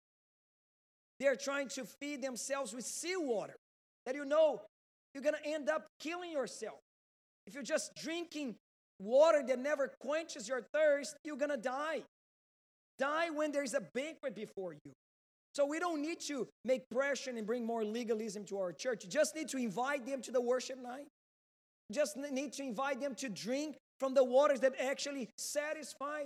They're 1.20 1.36
trying 1.36 1.68
to 1.70 1.84
feed 1.84 2.22
themselves 2.22 2.72
with 2.72 2.84
seawater 2.84 3.56
that 4.04 4.16
you 4.16 4.24
know 4.24 4.62
you're 5.14 5.22
going 5.22 5.36
to 5.40 5.48
end 5.48 5.68
up 5.68 5.86
killing 6.00 6.32
yourself. 6.32 6.80
If 7.46 7.54
you're 7.54 7.62
just 7.62 7.92
drinking 8.02 8.56
water 8.98 9.42
that 9.46 9.58
never 9.58 9.92
quenches 10.00 10.48
your 10.48 10.62
thirst, 10.72 11.16
you're 11.24 11.36
going 11.36 11.50
to 11.50 11.56
die. 11.56 12.02
Die 12.98 13.30
when 13.30 13.52
there's 13.52 13.74
a 13.74 13.80
banquet 13.80 14.34
before 14.34 14.74
you. 14.74 14.92
So 15.54 15.66
we 15.66 15.78
don't 15.78 16.02
need 16.02 16.20
to 16.28 16.46
make 16.64 16.88
pressure 16.90 17.30
and 17.30 17.46
bring 17.46 17.64
more 17.64 17.84
legalism 17.84 18.44
to 18.46 18.58
our 18.58 18.72
church. 18.72 19.04
You 19.04 19.10
just 19.10 19.34
need 19.34 19.48
to 19.48 19.56
invite 19.56 20.06
them 20.06 20.20
to 20.22 20.30
the 20.30 20.40
worship 20.40 20.80
night. 20.80 21.06
You 21.88 21.94
Just 21.94 22.16
need 22.16 22.52
to 22.54 22.62
invite 22.62 23.00
them 23.00 23.14
to 23.16 23.28
drink 23.28 23.76
from 23.98 24.14
the 24.14 24.22
waters 24.22 24.60
that 24.60 24.74
actually 24.80 25.28
satisfy. 25.36 26.24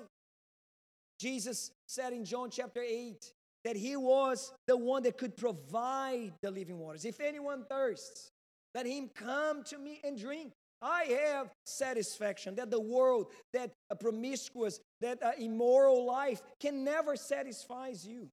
Jesus 1.21 1.71
said 1.87 2.13
in 2.13 2.25
John 2.25 2.51
chapter 2.51 2.83
8 2.83 3.33
that 3.65 3.77
he 3.77 3.97
was 3.97 4.53
the 4.67 4.77
one 4.77 5.05
that 5.05 5.17
could 5.17 5.37
provide 5.37 6.33
the 6.43 6.51
living 6.51 6.79
waters. 6.79 7.05
If 7.05 7.21
anyone 7.21 7.65
thirsts, 7.71 8.31
let 8.75 8.87
him 8.87 9.09
come 9.15 9.63
to 9.65 9.79
me 9.79 10.01
and 10.03 10.19
drink. 10.19 10.53
I 10.83 11.05
have 11.27 11.55
satisfaction 11.65 12.57
that 12.57 12.71
the 12.71 12.81
world, 12.81 13.29
that 13.53 13.71
a 13.89 13.97
promiscuous, 13.97 14.81
that 15.01 15.21
a 15.23 15.41
immoral 15.41 16.05
life 16.05 16.43
can 16.59 16.83
never 16.83 17.15
satisfy 17.15 17.93
you. 18.03 18.29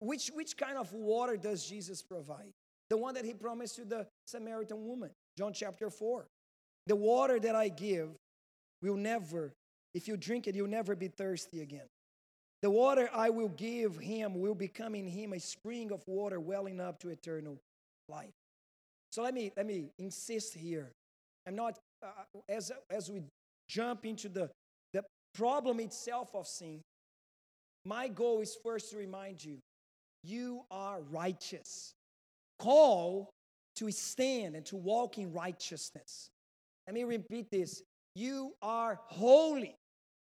Which, 0.00 0.30
which 0.34 0.56
kind 0.56 0.76
of 0.76 0.92
water 0.92 1.36
does 1.36 1.64
Jesus 1.64 2.02
provide? 2.02 2.52
The 2.88 2.96
one 2.96 3.14
that 3.14 3.24
he 3.24 3.32
promised 3.32 3.76
to 3.76 3.84
the 3.84 4.06
Samaritan 4.26 4.84
woman, 4.84 5.10
John 5.38 5.52
chapter 5.52 5.88
4. 5.88 6.26
The 6.86 6.96
water 6.96 7.38
that 7.38 7.54
I 7.54 7.68
give 7.68 8.08
will 8.82 8.96
never, 8.96 9.52
if 9.94 10.08
you 10.08 10.16
drink 10.16 10.48
it, 10.48 10.56
you'll 10.56 10.68
never 10.68 10.96
be 10.96 11.08
thirsty 11.08 11.60
again. 11.60 11.86
The 12.62 12.70
water 12.70 13.08
I 13.14 13.30
will 13.30 13.48
give 13.50 13.96
him 13.96 14.40
will 14.40 14.54
become 14.54 14.94
in 14.94 15.06
him 15.06 15.32
a 15.32 15.40
spring 15.40 15.92
of 15.92 16.02
water 16.06 16.40
welling 16.40 16.80
up 16.80 16.98
to 17.00 17.10
eternal 17.10 17.58
life. 18.08 18.34
So 19.10 19.22
let 19.22 19.34
me 19.34 19.52
let 19.56 19.66
me 19.66 19.90
insist 19.98 20.54
here. 20.54 20.92
I'm 21.46 21.56
not 21.56 21.78
uh, 22.02 22.08
as 22.48 22.72
as 22.90 23.10
we 23.10 23.22
jump 23.68 24.04
into 24.04 24.28
the 24.28 24.50
the 24.92 25.02
problem 25.34 25.80
itself 25.80 26.34
of 26.34 26.46
sin. 26.46 26.80
My 27.84 28.08
goal 28.08 28.40
is 28.40 28.56
first 28.62 28.90
to 28.90 28.98
remind 28.98 29.42
you, 29.42 29.58
you 30.22 30.62
are 30.70 31.00
righteous. 31.00 31.94
Call 32.58 33.30
to 33.76 33.90
stand 33.90 34.54
and 34.54 34.66
to 34.66 34.76
walk 34.76 35.16
in 35.16 35.32
righteousness. 35.32 36.28
Let 36.86 36.94
me 36.94 37.04
repeat 37.04 37.50
this. 37.50 37.82
You 38.14 38.52
are 38.60 38.98
holy, 39.06 39.76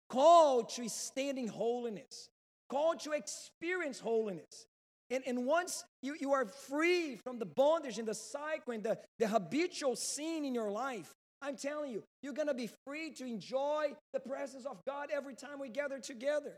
Call 0.09 0.63
to 0.63 0.87
stand 0.87 1.37
in 1.37 1.47
holiness, 1.47 2.29
Call 2.69 2.95
to 2.95 3.11
experience 3.11 3.99
holiness. 3.99 4.67
And, 5.11 5.23
and 5.27 5.45
once 5.45 5.83
you, 6.01 6.15
you 6.19 6.31
are 6.31 6.45
free 6.45 7.17
from 7.17 7.37
the 7.37 7.45
bondage 7.45 7.99
and 7.99 8.07
the 8.07 8.15
cycle 8.15 8.73
and 8.73 8.81
the, 8.81 8.97
the 9.19 9.27
habitual 9.27 9.97
sin 9.97 10.45
in 10.45 10.55
your 10.55 10.71
life, 10.71 11.11
I'm 11.41 11.57
telling 11.57 11.91
you, 11.91 12.03
you're 12.23 12.33
going 12.33 12.47
to 12.47 12.53
be 12.53 12.69
free 12.87 13.11
to 13.11 13.25
enjoy 13.25 13.93
the 14.13 14.21
presence 14.21 14.65
of 14.65 14.79
God 14.87 15.09
every 15.13 15.35
time 15.35 15.59
we 15.59 15.69
gather 15.69 15.99
together. 15.99 16.57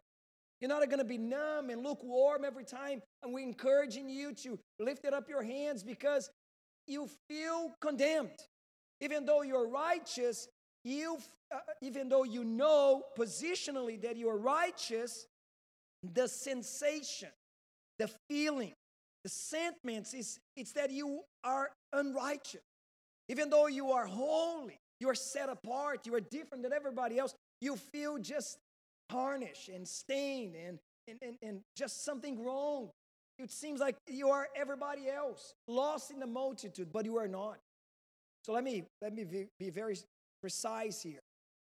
You're 0.61 0.69
not 0.69 0.85
going 0.85 0.99
to 0.99 1.03
be 1.05 1.17
numb 1.17 1.71
and 1.71 1.83
lukewarm 1.83 2.45
every 2.45 2.63
time. 2.63 3.01
And 3.23 3.33
we're 3.33 3.45
encouraging 3.45 4.07
you 4.07 4.33
to 4.43 4.59
lift 4.79 5.03
up 5.05 5.27
your 5.27 5.43
hands 5.43 5.83
because 5.83 6.29
you 6.87 7.09
feel 7.27 7.73
condemned. 7.81 8.39
Even 9.01 9.25
though 9.25 9.41
you're 9.41 9.67
righteous, 9.67 10.47
you, 10.83 11.17
uh, 11.53 11.57
even 11.81 12.07
though 12.07 12.23
you 12.23 12.43
know 12.43 13.03
positionally 13.17 14.01
that 14.03 14.15
you 14.15 14.29
are 14.29 14.37
righteous, 14.37 15.25
the 16.13 16.27
sensation, 16.27 17.29
the 17.99 18.09
feeling, 18.29 18.73
the 19.23 19.29
sentiments 19.29 20.13
is 20.13 20.39
it's 20.55 20.73
that 20.73 20.91
you 20.91 21.21
are 21.43 21.69
unrighteous. 21.91 22.61
Even 23.29 23.49
though 23.49 23.67
you 23.67 23.91
are 23.91 24.05
holy, 24.05 24.77
you 24.99 25.09
are 25.09 25.15
set 25.15 25.49
apart, 25.49 26.05
you 26.05 26.13
are 26.15 26.21
different 26.21 26.63
than 26.63 26.73
everybody 26.73 27.17
else, 27.17 27.33
you 27.61 27.75
feel 27.75 28.17
just 28.17 28.57
tarnished 29.09 29.69
and 29.69 29.87
stained 29.87 30.55
and, 30.55 30.79
and, 31.07 31.17
and, 31.21 31.37
and 31.41 31.59
just 31.75 32.03
something 32.03 32.43
wrong. 32.43 32.89
It 33.39 33.51
seems 33.51 33.79
like 33.79 33.95
you 34.07 34.29
are 34.29 34.47
everybody 34.55 35.09
else, 35.09 35.53
lost 35.67 36.11
in 36.11 36.19
the 36.19 36.27
multitude, 36.27 36.89
but 36.91 37.05
you 37.05 37.17
are 37.17 37.27
not. 37.27 37.57
So 38.43 38.53
let 38.53 38.63
me 38.63 38.83
let 39.01 39.13
me 39.13 39.23
be, 39.23 39.47
be 39.57 39.69
very 39.69 39.97
precise 40.41 41.01
here. 41.01 41.21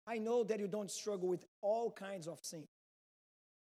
I 0.08 0.18
know 0.18 0.44
that 0.44 0.60
you 0.60 0.68
don't 0.68 0.90
struggle 0.90 1.28
with 1.28 1.46
all 1.62 1.92
kinds 1.92 2.28
of 2.28 2.40
sin. 2.42 2.66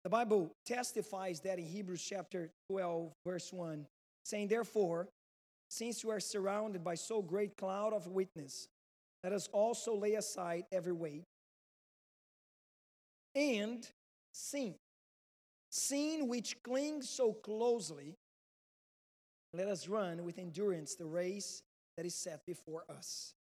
The 0.04 0.10
Bible 0.10 0.54
testifies 0.66 1.40
that 1.42 1.60
in 1.60 1.66
Hebrews 1.66 2.04
chapter 2.04 2.50
12, 2.70 3.14
verse 3.26 3.54
1, 3.54 3.86
saying, 4.24 4.50
Therefore, 4.50 5.08
since 5.70 6.04
you 6.04 6.10
are 6.12 6.20
surrounded 6.20 6.84
by 6.84 6.96
so 6.96 7.22
great 7.22 7.56
cloud 7.58 7.94
of 7.94 8.08
witness, 8.08 8.68
let 9.24 9.32
us 9.32 9.48
also 9.54 9.96
lay 9.96 10.16
aside 10.16 10.66
every 10.72 10.92
weight 10.92 11.24
and 13.36 13.88
sin. 14.34 14.76
Sin 15.70 16.28
which 16.28 16.62
clings 16.64 17.10
so 17.10 17.34
closely, 17.34 18.16
let 19.54 19.68
us 19.68 19.88
run 19.88 20.24
with 20.24 20.38
endurance 20.38 20.96
the 20.96 21.06
race 21.06 21.64
that 21.96 22.06
is 22.06 22.14
set 22.14 22.46
before 22.46 22.84
us. 22.90 23.34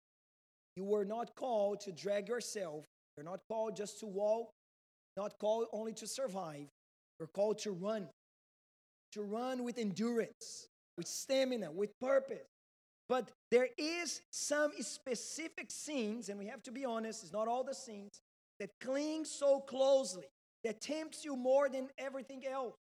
You 0.76 0.84
were 0.84 1.06
not 1.06 1.36
called 1.36 1.82
to 1.82 1.92
drag 1.92 2.30
yourself. 2.30 2.86
You're 3.18 3.26
not 3.26 3.42
called 3.50 3.76
just 3.76 4.00
to 4.00 4.06
walk, 4.06 4.52
not 5.18 5.38
called 5.40 5.68
only 5.74 5.94
to 5.94 6.08
survive. 6.08 6.68
we're 7.20 7.28
called 7.28 7.60
to 7.60 7.72
run, 7.72 8.08
to 9.12 9.22
run 9.22 9.64
with 9.64 9.78
endurance, 9.78 10.68
with 10.98 11.08
stamina, 11.08 11.72
with 11.72 11.92
purpose. 12.00 12.48
But 13.08 13.30
there 13.52 13.68
is 13.78 14.22
some 14.32 14.72
specific 14.80 15.70
sins, 15.70 16.30
and 16.30 16.40
we 16.40 16.48
have 16.48 16.64
to 16.64 16.72
be 16.72 16.86
honest, 16.86 17.24
it's 17.24 17.34
not 17.34 17.48
all 17.48 17.64
the 17.64 17.76
sins, 17.76 18.22
that 18.60 18.70
cling 18.80 19.26
so 19.26 19.60
closely, 19.60 20.26
that 20.64 20.82
tempts 20.82 21.26
you 21.26 21.36
more 21.36 21.68
than 21.68 21.90
everything 21.98 22.46
else. 22.48 22.76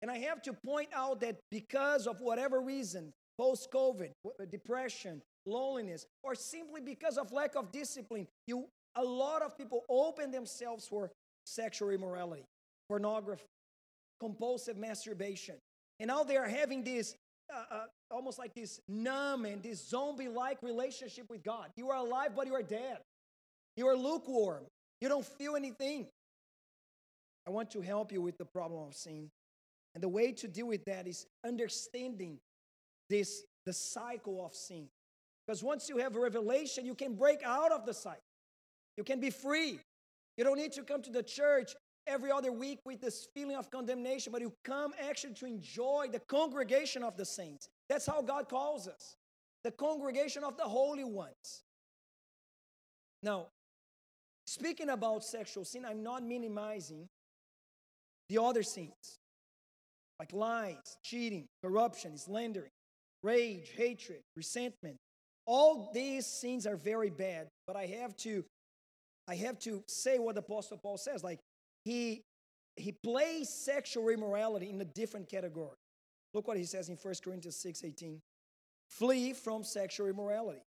And 0.00 0.10
I 0.10 0.18
have 0.18 0.42
to 0.42 0.52
point 0.52 0.90
out 0.94 1.20
that 1.20 1.40
because 1.50 2.06
of 2.06 2.20
whatever 2.20 2.60
reason, 2.60 3.12
post 3.36 3.70
COVID, 3.72 4.10
uh, 4.26 4.44
depression, 4.50 5.22
loneliness, 5.44 6.06
or 6.22 6.34
simply 6.34 6.80
because 6.80 7.18
of 7.18 7.32
lack 7.32 7.56
of 7.56 7.72
discipline, 7.72 8.28
you 8.46 8.68
a 8.94 9.04
lot 9.04 9.42
of 9.42 9.56
people 9.56 9.82
open 9.88 10.30
themselves 10.30 10.86
for 10.86 11.10
sexual 11.48 11.90
immorality, 11.90 12.44
pornography, 12.88 13.44
compulsive 14.20 14.76
masturbation. 14.76 15.56
And 16.00 16.08
now 16.08 16.22
they 16.22 16.36
are 16.36 16.48
having 16.48 16.84
this 16.84 17.14
uh, 17.52 17.74
uh, 17.74 17.84
almost 18.10 18.38
like 18.38 18.54
this 18.54 18.80
numb 18.88 19.44
and 19.46 19.62
this 19.62 19.88
zombie 19.88 20.28
like 20.28 20.58
relationship 20.62 21.30
with 21.30 21.42
God. 21.42 21.70
You 21.76 21.88
are 21.90 21.96
alive, 21.96 22.32
but 22.36 22.46
you 22.46 22.54
are 22.54 22.62
dead. 22.62 22.98
You 23.76 23.88
are 23.88 23.96
lukewarm. 23.96 24.64
You 25.00 25.08
don't 25.08 25.24
feel 25.24 25.56
anything. 25.56 26.06
I 27.46 27.50
want 27.50 27.70
to 27.70 27.80
help 27.80 28.12
you 28.12 28.20
with 28.20 28.36
the 28.36 28.44
problem 28.44 28.86
of 28.86 28.94
sin. 28.94 29.30
And 29.94 30.02
the 30.02 30.08
way 30.08 30.32
to 30.32 30.48
deal 30.48 30.66
with 30.66 30.84
that 30.84 31.06
is 31.06 31.26
understanding 31.44 32.38
this 33.08 33.44
the 33.64 33.72
cycle 33.72 34.44
of 34.44 34.54
sin. 34.54 34.88
Because 35.46 35.62
once 35.62 35.88
you 35.88 35.96
have 35.98 36.14
a 36.14 36.20
revelation, 36.20 36.84
you 36.84 36.94
can 36.94 37.14
break 37.14 37.42
out 37.42 37.72
of 37.72 37.86
the 37.86 37.94
cycle. 37.94 38.20
You 38.98 39.04
can 39.04 39.20
be 39.20 39.30
free. 39.30 39.80
You 40.38 40.44
don't 40.44 40.56
need 40.56 40.72
to 40.72 40.82
come 40.82 41.02
to 41.02 41.10
the 41.10 41.22
church 41.22 41.74
every 42.06 42.30
other 42.30 42.52
week 42.52 42.78
with 42.84 43.00
this 43.00 43.28
feeling 43.34 43.56
of 43.56 43.70
condemnation, 43.70 44.32
but 44.32 44.40
you 44.40 44.52
come 44.64 44.92
actually 44.98 45.34
to 45.34 45.46
enjoy 45.46 46.06
the 46.10 46.20
congregation 46.20 47.02
of 47.02 47.16
the 47.16 47.24
saints. 47.24 47.68
That's 47.88 48.06
how 48.06 48.22
God 48.22 48.48
calls 48.48 48.88
us 48.88 49.16
the 49.64 49.72
congregation 49.72 50.44
of 50.44 50.56
the 50.56 50.62
holy 50.62 51.04
ones. 51.04 51.64
Now, 53.22 53.48
speaking 54.46 54.90
about 54.90 55.24
sexual 55.24 55.64
sin, 55.64 55.84
I'm 55.84 56.04
not 56.04 56.22
minimizing 56.22 57.08
the 58.28 58.40
other 58.40 58.62
sins 58.62 59.18
like 60.20 60.32
lies, 60.32 60.96
cheating, 61.02 61.46
corruption, 61.62 62.16
slandering, 62.16 62.70
rage, 63.22 63.72
hatred, 63.76 64.20
resentment. 64.36 64.96
All 65.46 65.90
these 65.92 66.26
sins 66.26 66.66
are 66.66 66.76
very 66.76 67.10
bad, 67.10 67.48
but 67.66 67.76
I 67.76 67.86
have 67.86 68.16
to 68.18 68.44
I 69.28 69.34
have 69.36 69.58
to 69.60 69.84
say 69.86 70.18
what 70.18 70.34
the 70.34 70.40
apostle 70.40 70.78
Paul 70.78 70.96
says 70.96 71.22
like 71.22 71.38
he 71.84 72.22
he 72.76 72.92
plays 72.92 73.48
sexual 73.48 74.08
immorality 74.08 74.70
in 74.70 74.80
a 74.80 74.84
different 74.84 75.28
category. 75.28 75.76
Look 76.32 76.46
what 76.46 76.56
he 76.56 76.64
says 76.64 76.88
in 76.88 76.96
1 76.96 77.14
Corinthians 77.24 77.56
6 77.56 77.84
18. 77.84 78.20
Flee 78.88 79.32
from 79.32 79.64
sexual 79.64 80.06
immorality. 80.06 80.62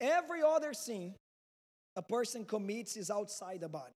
Every 0.00 0.42
other 0.42 0.72
sin 0.72 1.14
a 1.96 2.02
person 2.02 2.44
commits 2.44 2.96
is 2.96 3.10
outside 3.10 3.60
the 3.60 3.68
body. 3.68 3.92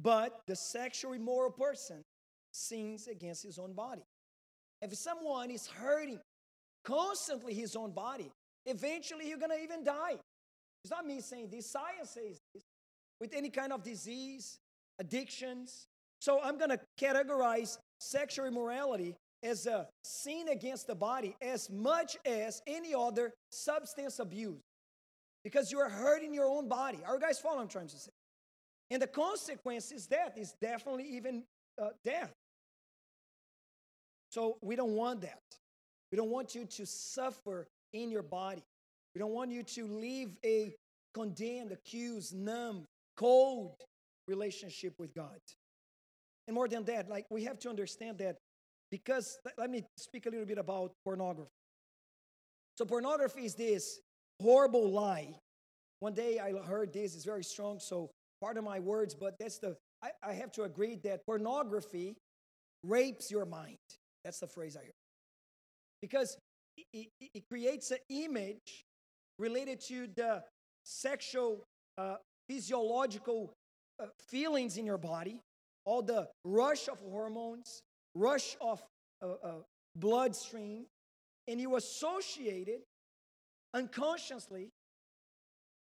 But 0.00 0.40
the 0.46 0.56
sexual 0.56 1.12
immoral 1.12 1.50
person 1.50 2.04
sins 2.52 3.08
against 3.08 3.42
his 3.42 3.58
own 3.58 3.72
body. 3.72 4.02
If 4.80 4.94
someone 4.94 5.50
is 5.50 5.66
hurting 5.66 6.20
constantly 6.84 7.54
his 7.54 7.76
own 7.76 7.92
body, 7.92 8.30
eventually 8.66 9.28
you're 9.28 9.38
going 9.38 9.50
to 9.50 9.62
even 9.62 9.84
die. 9.84 10.16
It's 10.86 10.92
not 10.92 11.04
me 11.04 11.20
saying 11.20 11.48
this, 11.50 11.68
science 11.68 12.10
says 12.10 12.38
this. 12.54 12.62
With 13.20 13.34
any 13.34 13.50
kind 13.50 13.72
of 13.72 13.82
disease, 13.82 14.60
addictions. 15.00 15.88
So 16.20 16.40
I'm 16.40 16.58
going 16.58 16.70
to 16.70 16.78
categorize 16.96 17.76
sexual 17.98 18.46
immorality 18.46 19.16
as 19.42 19.66
a 19.66 19.88
sin 20.04 20.46
against 20.48 20.86
the 20.86 20.94
body 20.94 21.34
as 21.42 21.68
much 21.68 22.16
as 22.24 22.62
any 22.68 22.94
other 22.94 23.32
substance 23.50 24.20
abuse 24.20 24.62
because 25.42 25.72
you 25.72 25.80
are 25.80 25.88
hurting 25.88 26.32
your 26.32 26.46
own 26.46 26.68
body. 26.68 26.98
Are 27.04 27.14
you 27.14 27.20
guys 27.20 27.40
following 27.40 27.62
I'm 27.62 27.68
trying 27.68 27.88
to 27.88 27.96
say? 27.96 28.12
And 28.92 29.02
the 29.02 29.08
consequence 29.08 29.90
is 29.90 30.06
death, 30.06 30.38
is 30.38 30.54
definitely 30.62 31.08
even 31.16 31.42
uh, 31.82 31.88
death. 32.04 32.32
So 34.30 34.58
we 34.62 34.76
don't 34.76 34.92
want 34.92 35.22
that. 35.22 35.42
We 36.12 36.16
don't 36.16 36.30
want 36.30 36.54
you 36.54 36.64
to 36.64 36.86
suffer 36.86 37.66
in 37.92 38.12
your 38.12 38.22
body. 38.22 38.62
We 39.16 39.20
don't 39.20 39.32
want 39.32 39.50
you 39.50 39.62
to 39.62 39.86
live 39.86 40.28
a 40.44 40.74
condemned, 41.14 41.72
accused, 41.72 42.36
numb, 42.36 42.84
cold 43.16 43.72
relationship 44.28 44.92
with 44.98 45.14
God. 45.14 45.38
And 46.46 46.54
more 46.54 46.68
than 46.68 46.84
that, 46.84 47.08
like 47.08 47.24
we 47.30 47.44
have 47.44 47.58
to 47.60 47.70
understand 47.70 48.18
that 48.18 48.36
because, 48.90 49.38
let 49.56 49.70
me 49.70 49.84
speak 49.96 50.26
a 50.26 50.28
little 50.28 50.44
bit 50.44 50.58
about 50.58 50.92
pornography. 51.02 51.48
So, 52.76 52.84
pornography 52.84 53.46
is 53.46 53.54
this 53.54 54.00
horrible 54.42 54.90
lie. 54.90 55.34
One 56.00 56.12
day 56.12 56.38
I 56.38 56.52
heard 56.66 56.92
this, 56.92 57.14
it's 57.14 57.24
very 57.24 57.42
strong, 57.42 57.78
so 57.78 58.10
pardon 58.42 58.64
my 58.64 58.80
words, 58.80 59.14
but 59.14 59.38
that's 59.40 59.56
the, 59.56 59.78
I, 60.02 60.10
I 60.22 60.34
have 60.34 60.52
to 60.52 60.64
agree 60.64 60.96
that 61.04 61.24
pornography 61.24 62.16
rapes 62.84 63.30
your 63.30 63.46
mind. 63.46 63.78
That's 64.24 64.40
the 64.40 64.46
phrase 64.46 64.76
I 64.76 64.80
heard. 64.80 64.92
Because 66.02 66.36
it, 66.76 67.08
it, 67.18 67.30
it 67.32 67.44
creates 67.48 67.90
an 67.92 67.98
image 68.10 68.84
related 69.38 69.80
to 69.80 70.08
the 70.14 70.42
sexual, 70.84 71.64
uh, 71.98 72.16
physiological 72.48 73.52
uh, 74.00 74.06
feelings 74.28 74.76
in 74.76 74.86
your 74.86 74.98
body, 74.98 75.40
all 75.84 76.02
the 76.02 76.28
rush 76.44 76.88
of 76.88 76.98
hormones, 77.00 77.82
rush 78.14 78.56
of 78.60 78.82
uh, 79.22 79.26
uh, 79.42 79.52
bloodstream, 79.94 80.86
and 81.48 81.60
you 81.60 81.76
associated 81.76 82.80
unconsciously 83.74 84.70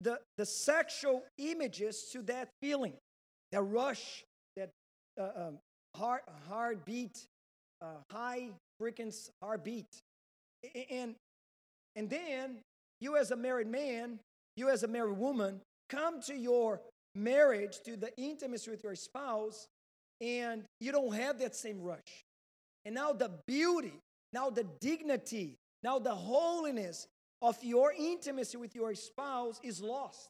the, 0.02 0.20
the 0.38 0.46
sexual 0.46 1.24
images 1.38 2.10
to 2.12 2.22
that 2.24 2.50
feeling, 2.62 2.94
that 3.52 3.62
rush, 3.62 4.24
that 4.56 4.70
uh, 5.20 5.48
um, 5.48 5.60
heart, 5.96 6.24
heartbeat, 6.48 7.26
uh, 7.82 7.86
high 8.12 8.50
frequency 8.80 9.32
heartbeat. 9.42 9.88
And, 10.92 11.16
and 11.96 12.10
then 12.10 12.58
you, 13.00 13.18
as 13.18 13.32
a 13.32 13.36
married 13.36 13.68
man, 13.68 14.20
you, 14.56 14.70
as 14.70 14.84
a 14.84 14.88
married 14.88 15.18
woman, 15.18 15.62
come 15.90 16.22
to 16.24 16.36
your 16.36 16.82
marriage, 17.16 17.80
to 17.86 17.96
the 17.96 18.16
intimacy 18.18 18.72
with 18.72 18.84
your 18.84 18.96
spouse, 18.96 19.68
and 20.22 20.64
you 20.80 20.92
don't 20.92 21.14
have 21.14 21.40
that 21.40 21.56
same 21.56 21.82
rush. 21.82 22.26
And 22.86 22.96
now 22.96 23.14
the 23.14 23.32
beauty, 23.46 23.94
now 24.34 24.50
the 24.50 24.66
dignity, 24.80 25.56
now 25.84 26.00
the 26.00 26.16
holiness 26.16 27.08
of 27.42 27.62
your 27.64 27.94
intimacy 27.98 28.58
with 28.58 28.74
your 28.76 28.96
spouse 28.96 29.60
is 29.64 29.82
lost 29.82 30.30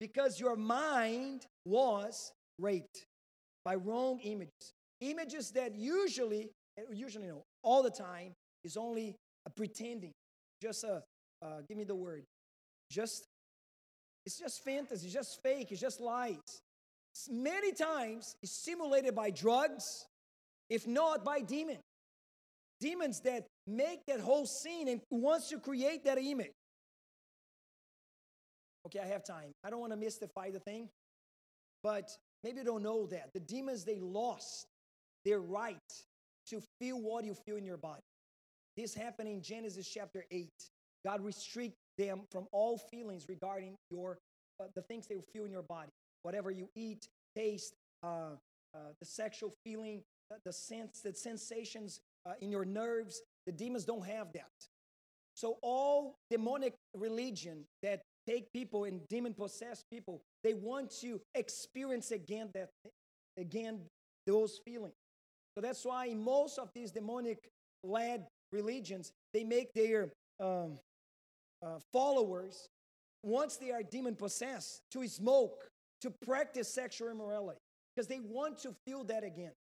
because 0.00 0.40
your 0.40 0.56
mind 0.56 1.46
was 1.64 2.32
raped 2.58 3.04
by 3.64 3.74
wrong 3.74 4.18
images. 4.20 4.72
Images 5.00 5.50
that 5.52 5.74
usually, 5.76 6.50
usually 6.92 7.28
no, 7.28 7.42
all 7.62 7.82
the 7.82 7.90
time 7.90 8.32
is 8.64 8.76
only 8.76 9.16
a 9.46 9.50
pretending, 9.50 10.12
just 10.60 10.84
a, 10.84 11.02
uh, 11.42 11.60
give 11.68 11.76
me 11.76 11.84
the 11.84 11.94
word, 11.94 12.24
just, 12.90 13.24
it's 14.26 14.38
just 14.38 14.62
fantasy, 14.64 15.06
it's 15.06 15.14
just 15.14 15.42
fake, 15.42 15.68
it's 15.70 15.80
just 15.80 16.00
lies. 16.00 16.36
Many 17.30 17.72
times 17.72 18.36
it's 18.42 18.52
stimulated 18.52 19.14
by 19.14 19.30
drugs, 19.30 20.06
if 20.68 20.86
not 20.86 21.24
by 21.24 21.40
demons. 21.40 21.80
Demons 22.80 23.20
that 23.20 23.46
make 23.66 24.06
that 24.06 24.20
whole 24.20 24.46
scene 24.46 24.88
and 24.88 25.00
wants 25.10 25.48
to 25.50 25.58
create 25.58 26.04
that 26.04 26.18
image. 26.18 26.52
Okay, 28.86 29.00
I 29.00 29.06
have 29.06 29.24
time. 29.24 29.52
I 29.62 29.70
don't 29.70 29.80
want 29.80 29.92
to 29.92 29.98
mystify 29.98 30.50
the 30.50 30.60
thing, 30.60 30.88
but 31.82 32.08
maybe 32.42 32.58
you 32.58 32.64
don't 32.64 32.82
know 32.82 33.06
that. 33.08 33.30
The 33.34 33.40
demons, 33.40 33.84
they 33.84 33.98
lost 34.00 34.66
their 35.24 35.40
right 35.40 35.76
to 36.48 36.62
feel 36.78 37.00
what 37.00 37.24
you 37.24 37.34
feel 37.34 37.56
in 37.56 37.64
your 37.64 37.76
body. 37.76 38.02
This 38.76 38.94
happened 38.94 39.28
in 39.28 39.42
Genesis 39.42 39.86
chapter 39.92 40.24
8. 40.30 40.48
God 41.04 41.22
restrict 41.24 41.74
them 41.98 42.22
from 42.30 42.46
all 42.52 42.78
feelings 42.78 43.26
regarding 43.28 43.76
your 43.90 44.18
uh, 44.60 44.64
the 44.74 44.82
things 44.82 45.06
they 45.06 45.20
feel 45.32 45.44
in 45.44 45.50
your 45.50 45.62
body. 45.62 45.90
Whatever 46.22 46.50
you 46.50 46.68
eat, 46.74 47.08
taste, 47.34 47.74
uh, 48.02 48.36
uh, 48.74 48.78
the 49.00 49.06
sexual 49.06 49.54
feeling, 49.64 50.02
the 50.44 50.52
sense, 50.52 51.00
the 51.00 51.14
sensations 51.14 52.00
uh, 52.26 52.32
in 52.40 52.50
your 52.50 52.64
nerves. 52.64 53.22
The 53.46 53.52
demons 53.52 53.84
don't 53.84 54.06
have 54.06 54.32
that. 54.34 54.50
So 55.34 55.56
all 55.62 56.16
demonic 56.30 56.74
religion 56.94 57.64
that 57.82 58.02
take 58.28 58.52
people 58.52 58.84
and 58.84 59.00
demon 59.08 59.32
possessed 59.34 59.86
people, 59.90 60.22
they 60.44 60.54
want 60.54 60.90
to 61.00 61.20
experience 61.34 62.10
again 62.10 62.50
that 62.54 62.68
again 63.38 63.80
those 64.26 64.60
feelings. 64.64 64.94
So 65.54 65.62
that's 65.62 65.84
why 65.84 66.12
most 66.14 66.58
of 66.58 66.70
these 66.74 66.90
demonic 66.92 67.48
led 67.82 68.26
religions, 68.52 69.12
they 69.32 69.44
make 69.44 69.72
their 69.72 70.12
um, 70.38 70.78
uh, 71.62 71.78
followers, 71.92 72.68
once 73.22 73.56
they 73.56 73.70
are 73.70 73.82
demon 73.82 74.14
possessed, 74.14 74.82
to 74.92 75.06
smoke, 75.06 75.68
to 76.00 76.10
practice 76.10 76.68
sexual 76.68 77.10
immorality, 77.10 77.58
because 77.94 78.08
they 78.08 78.20
want 78.20 78.58
to 78.58 78.74
feel 78.86 79.04
that 79.04 79.24
again. 79.24 79.52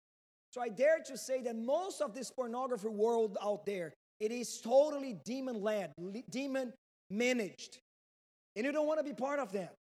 So 0.53 0.61
I 0.61 0.69
dare 0.69 1.01
to 1.07 1.19
say 1.19 1.43
that 1.43 1.57
most 1.57 2.01
of 2.01 2.15
this 2.15 2.31
pornography 2.31 2.89
world 2.89 3.37
out 3.43 3.67
there, 3.67 3.93
it 4.21 4.33
is 4.33 4.61
totally 4.61 5.17
demon 5.25 5.61
led, 5.61 5.93
demon 6.31 6.73
managed. 7.11 7.79
And 8.57 8.65
you 8.65 8.73
don't 8.73 8.87
want 8.87 8.99
to 8.99 9.05
be 9.05 9.13
part 9.13 9.39
of 9.39 9.53
that. 9.53 9.77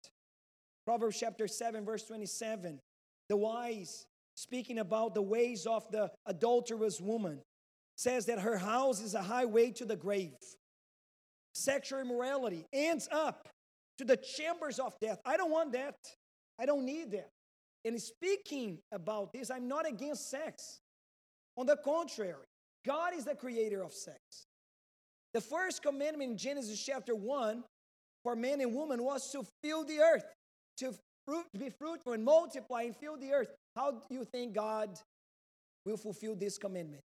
Proverbs 0.86 1.18
chapter 1.18 1.48
7, 1.48 1.84
verse 1.84 2.04
27. 2.04 2.78
The 3.28 3.36
wise, 3.36 4.06
speaking 4.36 4.78
about 4.78 5.14
the 5.14 5.22
ways 5.22 5.66
of 5.66 5.90
the 5.90 6.10
adulterous 6.26 7.00
woman, 7.00 7.40
says 7.96 8.26
that 8.26 8.38
her 8.38 8.56
house 8.56 9.02
is 9.02 9.14
a 9.14 9.22
highway 9.22 9.70
to 9.72 9.84
the 9.84 9.96
grave. 9.96 10.36
Sexual 11.58 12.00
immorality 12.00 12.66
ends 12.72 13.08
up 13.10 13.48
to 13.98 14.04
the 14.04 14.16
chambers 14.16 14.78
of 14.78 14.92
death. 15.00 15.18
I 15.24 15.36
don't 15.36 15.50
want 15.50 15.72
that. 15.72 15.96
I 16.58 16.66
don't 16.66 16.84
need 16.84 17.10
that. 17.10 17.30
And 17.84 18.00
speaking 18.00 18.78
about 18.92 19.32
this, 19.32 19.50
I'm 19.50 19.66
not 19.66 19.88
against 19.88 20.30
sex. 20.30 20.78
On 21.56 21.66
the 21.66 21.76
contrary, 21.76 22.44
God 22.86 23.12
is 23.14 23.24
the 23.24 23.34
creator 23.34 23.82
of 23.82 23.92
sex. 23.92 24.18
The 25.34 25.40
first 25.40 25.82
commandment 25.82 26.30
in 26.30 26.38
Genesis 26.38 26.80
chapter 26.80 27.16
1 27.16 27.64
for 28.22 28.36
man 28.36 28.60
and 28.60 28.72
woman 28.72 29.02
was 29.02 29.30
to 29.32 29.44
fill 29.62 29.84
the 29.84 29.98
earth, 29.98 30.24
to 30.78 30.94
fruit, 31.26 31.46
be 31.58 31.70
fruitful 31.70 32.12
and 32.12 32.24
multiply 32.24 32.82
and 32.82 32.96
fill 32.96 33.16
the 33.16 33.32
earth. 33.32 33.48
How 33.74 33.90
do 33.90 34.14
you 34.14 34.24
think 34.24 34.54
God 34.54 34.96
will 35.84 35.96
fulfill 35.96 36.36
this 36.36 36.56
commandment? 36.56 37.04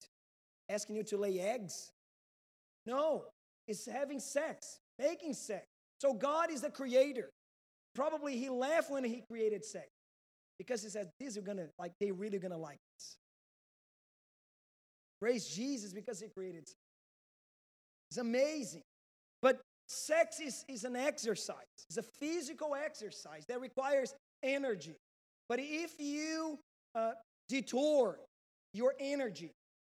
Asking 0.70 0.96
you 0.96 1.02
to 1.04 1.18
lay 1.18 1.38
eggs? 1.38 1.90
No, 2.86 3.24
it's 3.68 3.86
having 3.86 4.18
sex, 4.18 4.80
making 4.98 5.34
sex. 5.34 5.66
So 6.00 6.14
God 6.14 6.50
is 6.50 6.62
the 6.62 6.70
creator. 6.70 7.30
Probably 7.94 8.36
he 8.36 8.48
laughed 8.48 8.90
when 8.90 9.04
he 9.04 9.22
created 9.28 9.64
sex 9.64 9.86
because 10.58 10.82
he 10.82 10.88
said, 10.88 11.10
These 11.20 11.36
are 11.36 11.42
gonna 11.42 11.66
like, 11.78 11.92
they 12.00 12.10
really 12.10 12.38
gonna 12.38 12.58
like 12.58 12.78
this. 12.96 13.16
Praise 15.20 15.46
Jesus 15.48 15.92
because 15.92 16.20
he 16.20 16.28
created 16.28 16.66
sex. 16.66 16.78
It's 18.10 18.18
amazing. 18.18 18.82
But 19.42 19.60
sex 19.88 20.40
is, 20.40 20.64
is 20.68 20.84
an 20.84 20.96
exercise, 20.96 21.56
it's 21.88 21.98
a 21.98 22.02
physical 22.02 22.74
exercise 22.74 23.44
that 23.46 23.60
requires 23.60 24.14
energy. 24.42 24.96
But 25.48 25.60
if 25.60 25.92
you 25.98 26.58
uh, 26.94 27.12
detour 27.48 28.18
your 28.74 28.94
energy 29.00 29.52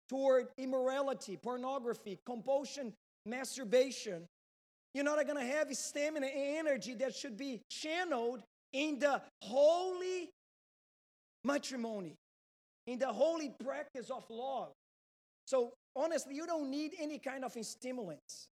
toward 0.08 0.48
immorality, 0.58 1.36
pornography, 1.36 2.18
compulsion, 2.26 2.92
masturbation, 3.26 4.26
you're 4.94 5.04
not 5.04 5.24
going 5.26 5.38
to 5.38 5.52
have 5.52 5.74
stamina 5.74 6.26
and 6.26 6.66
energy 6.66 6.94
that 6.94 7.14
should 7.14 7.36
be 7.36 7.60
channeled 7.70 8.42
in 8.72 8.98
the 8.98 9.20
holy 9.42 10.30
matrimony, 11.44 12.16
in 12.86 12.98
the 12.98 13.12
holy 13.12 13.52
practice 13.62 14.10
of 14.10 14.24
love. 14.30 14.72
So, 15.46 15.72
honestly, 15.94 16.34
you 16.34 16.46
don't 16.46 16.70
need 16.70 16.92
any 16.98 17.18
kind 17.18 17.44
of 17.44 17.52
stimulants. 17.60 18.48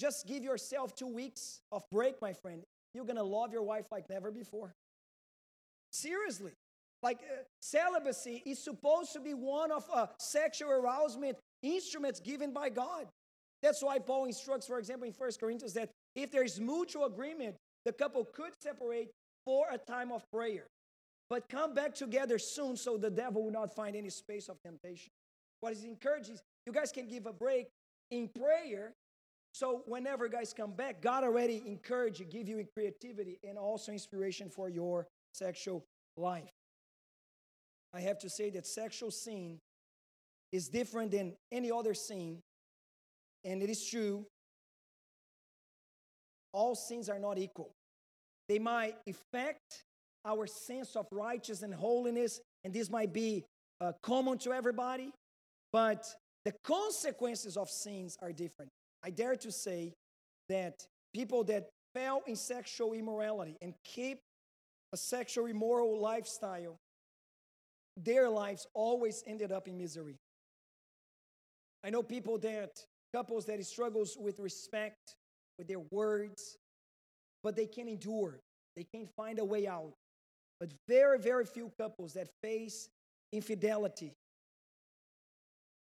Just 0.00 0.26
give 0.26 0.42
yourself 0.42 0.94
two 0.94 1.06
weeks 1.06 1.60
of 1.72 1.82
break, 1.90 2.20
my 2.20 2.32
friend. 2.32 2.62
You're 2.94 3.04
going 3.04 3.16
to 3.16 3.22
love 3.22 3.52
your 3.52 3.62
wife 3.62 3.86
like 3.90 4.08
never 4.10 4.30
before. 4.30 4.74
Seriously. 5.90 6.52
Like 7.02 7.18
uh, 7.18 7.42
celibacy 7.60 8.42
is 8.44 8.58
supposed 8.62 9.12
to 9.12 9.20
be 9.20 9.34
one 9.34 9.70
of 9.70 9.84
uh, 9.92 10.06
sexual 10.18 10.70
arousement 10.70 11.36
instruments 11.62 12.20
given 12.20 12.52
by 12.52 12.70
God. 12.70 13.06
That's 13.62 13.82
why 13.82 13.98
Paul 13.98 14.26
instructs, 14.26 14.66
for 14.66 14.78
example, 14.78 15.06
in 15.06 15.14
1 15.14 15.30
Corinthians, 15.40 15.74
that 15.74 15.90
if 16.14 16.30
there 16.30 16.44
is 16.44 16.60
mutual 16.60 17.04
agreement, 17.04 17.56
the 17.84 17.92
couple 17.92 18.24
could 18.24 18.52
separate 18.60 19.10
for 19.44 19.66
a 19.72 19.78
time 19.78 20.12
of 20.12 20.22
prayer. 20.30 20.66
But 21.28 21.48
come 21.48 21.74
back 21.74 21.94
together 21.94 22.38
soon 22.38 22.76
so 22.76 22.96
the 22.96 23.10
devil 23.10 23.44
will 23.44 23.52
not 23.52 23.74
find 23.74 23.96
any 23.96 24.10
space 24.10 24.48
of 24.48 24.60
temptation. 24.62 25.10
What 25.60 25.74
he 25.74 25.88
encourages, 25.88 26.42
you 26.66 26.72
guys 26.72 26.92
can 26.92 27.08
give 27.08 27.26
a 27.26 27.32
break 27.32 27.68
in 28.10 28.28
prayer. 28.28 28.92
So 29.52 29.82
whenever 29.86 30.28
guys 30.28 30.52
come 30.52 30.72
back, 30.72 31.00
God 31.00 31.24
already 31.24 31.62
encourage 31.66 32.20
you, 32.20 32.26
give 32.26 32.48
you 32.48 32.64
creativity 32.74 33.38
and 33.42 33.58
also 33.58 33.90
inspiration 33.90 34.50
for 34.50 34.68
your 34.68 35.06
sexual 35.32 35.84
life. 36.16 36.50
I 37.94 38.00
have 38.00 38.18
to 38.18 38.30
say 38.30 38.50
that 38.50 38.66
sexual 38.66 39.10
sin 39.10 39.58
is 40.52 40.68
different 40.68 41.10
than 41.10 41.34
any 41.50 41.70
other 41.70 41.94
sin, 41.94 42.42
and 43.46 43.62
it 43.62 43.70
is 43.70 43.86
true. 43.86 44.26
All 46.52 46.74
sins 46.74 47.08
are 47.08 47.18
not 47.18 47.38
equal. 47.38 47.70
They 48.48 48.58
might 48.58 48.96
affect 49.08 49.84
our 50.24 50.46
sense 50.46 50.96
of 50.96 51.06
righteousness 51.12 51.62
and 51.62 51.74
holiness, 51.74 52.40
and 52.64 52.74
this 52.74 52.90
might 52.90 53.12
be 53.12 53.44
uh, 53.80 53.92
common 54.02 54.38
to 54.38 54.52
everybody, 54.52 55.12
but 55.72 56.04
the 56.44 56.52
consequences 56.64 57.56
of 57.56 57.70
sins 57.70 58.16
are 58.20 58.32
different. 58.32 58.70
I 59.04 59.10
dare 59.10 59.36
to 59.36 59.52
say 59.52 59.92
that 60.48 60.74
people 61.14 61.44
that 61.44 61.68
fell 61.94 62.22
in 62.26 62.36
sexual 62.36 62.92
immorality 62.92 63.56
and 63.62 63.74
keep 63.84 64.18
a 64.92 64.96
sexual 64.96 65.46
immoral 65.46 66.00
lifestyle, 66.00 66.76
their 67.96 68.28
lives 68.28 68.66
always 68.74 69.22
ended 69.26 69.52
up 69.52 69.68
in 69.68 69.76
misery. 69.76 70.16
I 71.84 71.90
know 71.90 72.02
people 72.02 72.38
that, 72.38 72.70
couples 73.16 73.46
that 73.46 73.64
struggles 73.64 74.14
with 74.20 74.38
respect, 74.40 75.16
with 75.58 75.66
their 75.66 75.80
words, 75.90 76.58
but 77.42 77.56
they 77.56 77.64
can 77.64 77.88
endure. 77.88 78.40
They 78.76 78.84
can't 78.94 79.08
find 79.16 79.38
a 79.38 79.44
way 79.44 79.66
out. 79.66 79.94
But 80.60 80.70
very, 80.86 81.18
very 81.18 81.46
few 81.46 81.72
couples 81.78 82.12
that 82.12 82.28
face 82.42 82.90
infidelity 83.32 84.12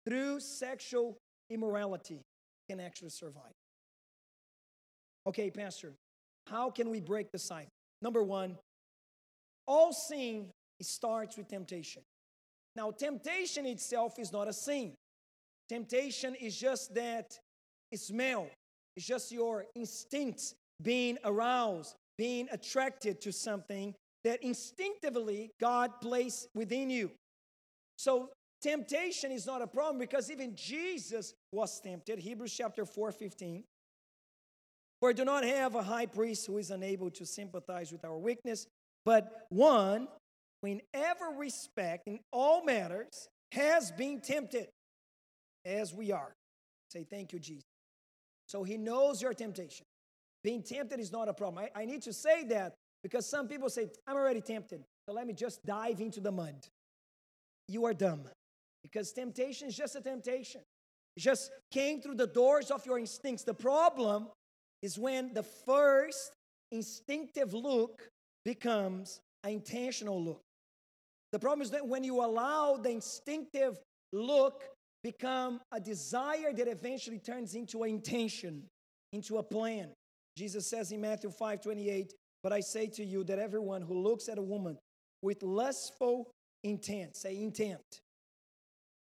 through 0.05 0.41
sexual 0.41 1.17
immorality 1.49 2.21
can 2.69 2.79
actually 2.79 3.09
survive. 3.09 3.57
Okay, 5.25 5.49
Pastor, 5.49 5.93
how 6.47 6.69
can 6.69 6.91
we 6.91 6.99
break 6.99 7.31
the 7.31 7.39
cycle? 7.39 7.71
Number 8.03 8.21
one, 8.21 8.57
all 9.65 9.91
sin 9.91 10.51
starts 10.81 11.35
with 11.35 11.47
temptation. 11.47 12.03
Now, 12.75 12.91
temptation 12.91 13.65
itself 13.65 14.19
is 14.19 14.31
not 14.31 14.47
a 14.47 14.53
sin. 14.53 14.93
Temptation 15.69 16.35
is 16.35 16.57
just 16.57 16.93
that 16.95 17.37
smell, 17.95 18.47
it's 18.95 19.05
just 19.05 19.31
your 19.31 19.65
instincts 19.75 20.55
being 20.81 21.17
aroused, 21.23 21.95
being 22.17 22.47
attracted 22.51 23.21
to 23.21 23.31
something 23.31 23.93
that 24.23 24.43
instinctively 24.43 25.51
God 25.59 26.01
placed 26.01 26.47
within 26.55 26.89
you. 26.89 27.11
So, 27.97 28.29
temptation 28.61 29.31
is 29.31 29.45
not 29.45 29.61
a 29.61 29.67
problem 29.67 29.99
because 29.99 30.31
even 30.31 30.55
Jesus 30.55 31.33
was 31.51 31.79
tempted. 31.79 32.19
Hebrews 32.19 32.53
chapter 32.53 32.85
4 32.85 33.11
15. 33.11 33.63
For 34.99 35.09
I 35.09 35.13
do 35.13 35.25
not 35.25 35.43
have 35.43 35.75
a 35.75 35.83
high 35.83 36.05
priest 36.05 36.47
who 36.47 36.57
is 36.57 36.71
unable 36.71 37.11
to 37.11 37.25
sympathize 37.25 37.91
with 37.91 38.05
our 38.05 38.17
weakness, 38.17 38.67
but 39.03 39.47
one 39.49 40.07
who, 40.61 40.69
in 40.69 40.81
every 40.93 41.37
respect, 41.37 42.07
in 42.07 42.19
all 42.31 42.63
matters, 42.63 43.27
has 43.51 43.91
been 43.91 44.21
tempted 44.21 44.67
as 45.65 45.93
we 45.93 46.11
are. 46.11 46.33
Say, 46.89 47.05
Thank 47.09 47.33
you, 47.33 47.39
Jesus. 47.39 47.65
So 48.47 48.63
he 48.63 48.77
knows 48.77 49.21
your 49.21 49.33
temptation. 49.33 49.85
Being 50.43 50.61
tempted 50.61 50.99
is 50.99 51.11
not 51.11 51.29
a 51.29 51.33
problem. 51.33 51.65
I, 51.75 51.81
I 51.81 51.85
need 51.85 52.01
to 52.03 52.13
say 52.13 52.43
that 52.45 52.75
because 53.01 53.29
some 53.29 53.47
people 53.47 53.69
say, 53.69 53.89
I'm 54.05 54.15
already 54.15 54.41
tempted. 54.41 54.83
So 55.07 55.13
let 55.13 55.25
me 55.25 55.33
just 55.33 55.65
dive 55.65 55.99
into 56.01 56.19
the 56.19 56.31
mud. 56.31 56.67
You 57.67 57.85
are 57.85 57.93
dumb. 57.93 58.23
Because 58.81 59.11
temptation 59.13 59.69
is 59.69 59.77
just 59.77 59.95
a 59.95 60.01
temptation. 60.01 60.61
It 61.15 61.21
just 61.21 61.51
came 61.71 62.01
through 62.01 62.15
the 62.15 62.27
doors 62.27 62.71
of 62.71 62.85
your 62.85 62.99
instincts. 62.99 63.43
The 63.43 63.53
problem 63.53 64.27
is 64.81 64.97
when 64.97 65.33
the 65.33 65.43
first 65.43 66.35
instinctive 66.71 67.53
look 67.53 68.09
becomes 68.43 69.21
an 69.43 69.51
intentional 69.51 70.21
look. 70.21 70.41
The 71.31 71.39
problem 71.39 71.61
is 71.61 71.71
that 71.71 71.87
when 71.87 72.03
you 72.03 72.23
allow 72.23 72.77
the 72.77 72.89
instinctive 72.89 73.79
look 74.11 74.63
become 75.03 75.59
a 75.71 75.79
desire 75.79 76.53
that 76.53 76.67
eventually 76.67 77.19
turns 77.19 77.55
into 77.55 77.83
an 77.83 77.89
intention, 77.89 78.63
into 79.11 79.37
a 79.37 79.43
plan. 79.43 79.89
Jesus 80.37 80.69
says 80.69 80.91
in 80.91 81.01
Matthew 81.01 81.29
5 81.29 81.61
28, 81.61 82.13
But 82.41 82.53
I 82.53 82.61
say 82.61 82.87
to 82.87 83.03
you 83.03 83.23
that 83.25 83.39
everyone 83.39 83.81
who 83.81 84.01
looks 84.01 84.29
at 84.29 84.37
a 84.37 84.41
woman 84.41 84.77
with 85.21 85.43
lustful 85.43 86.31
intent, 86.63 87.15
say 87.15 87.41
intent. 87.41 88.01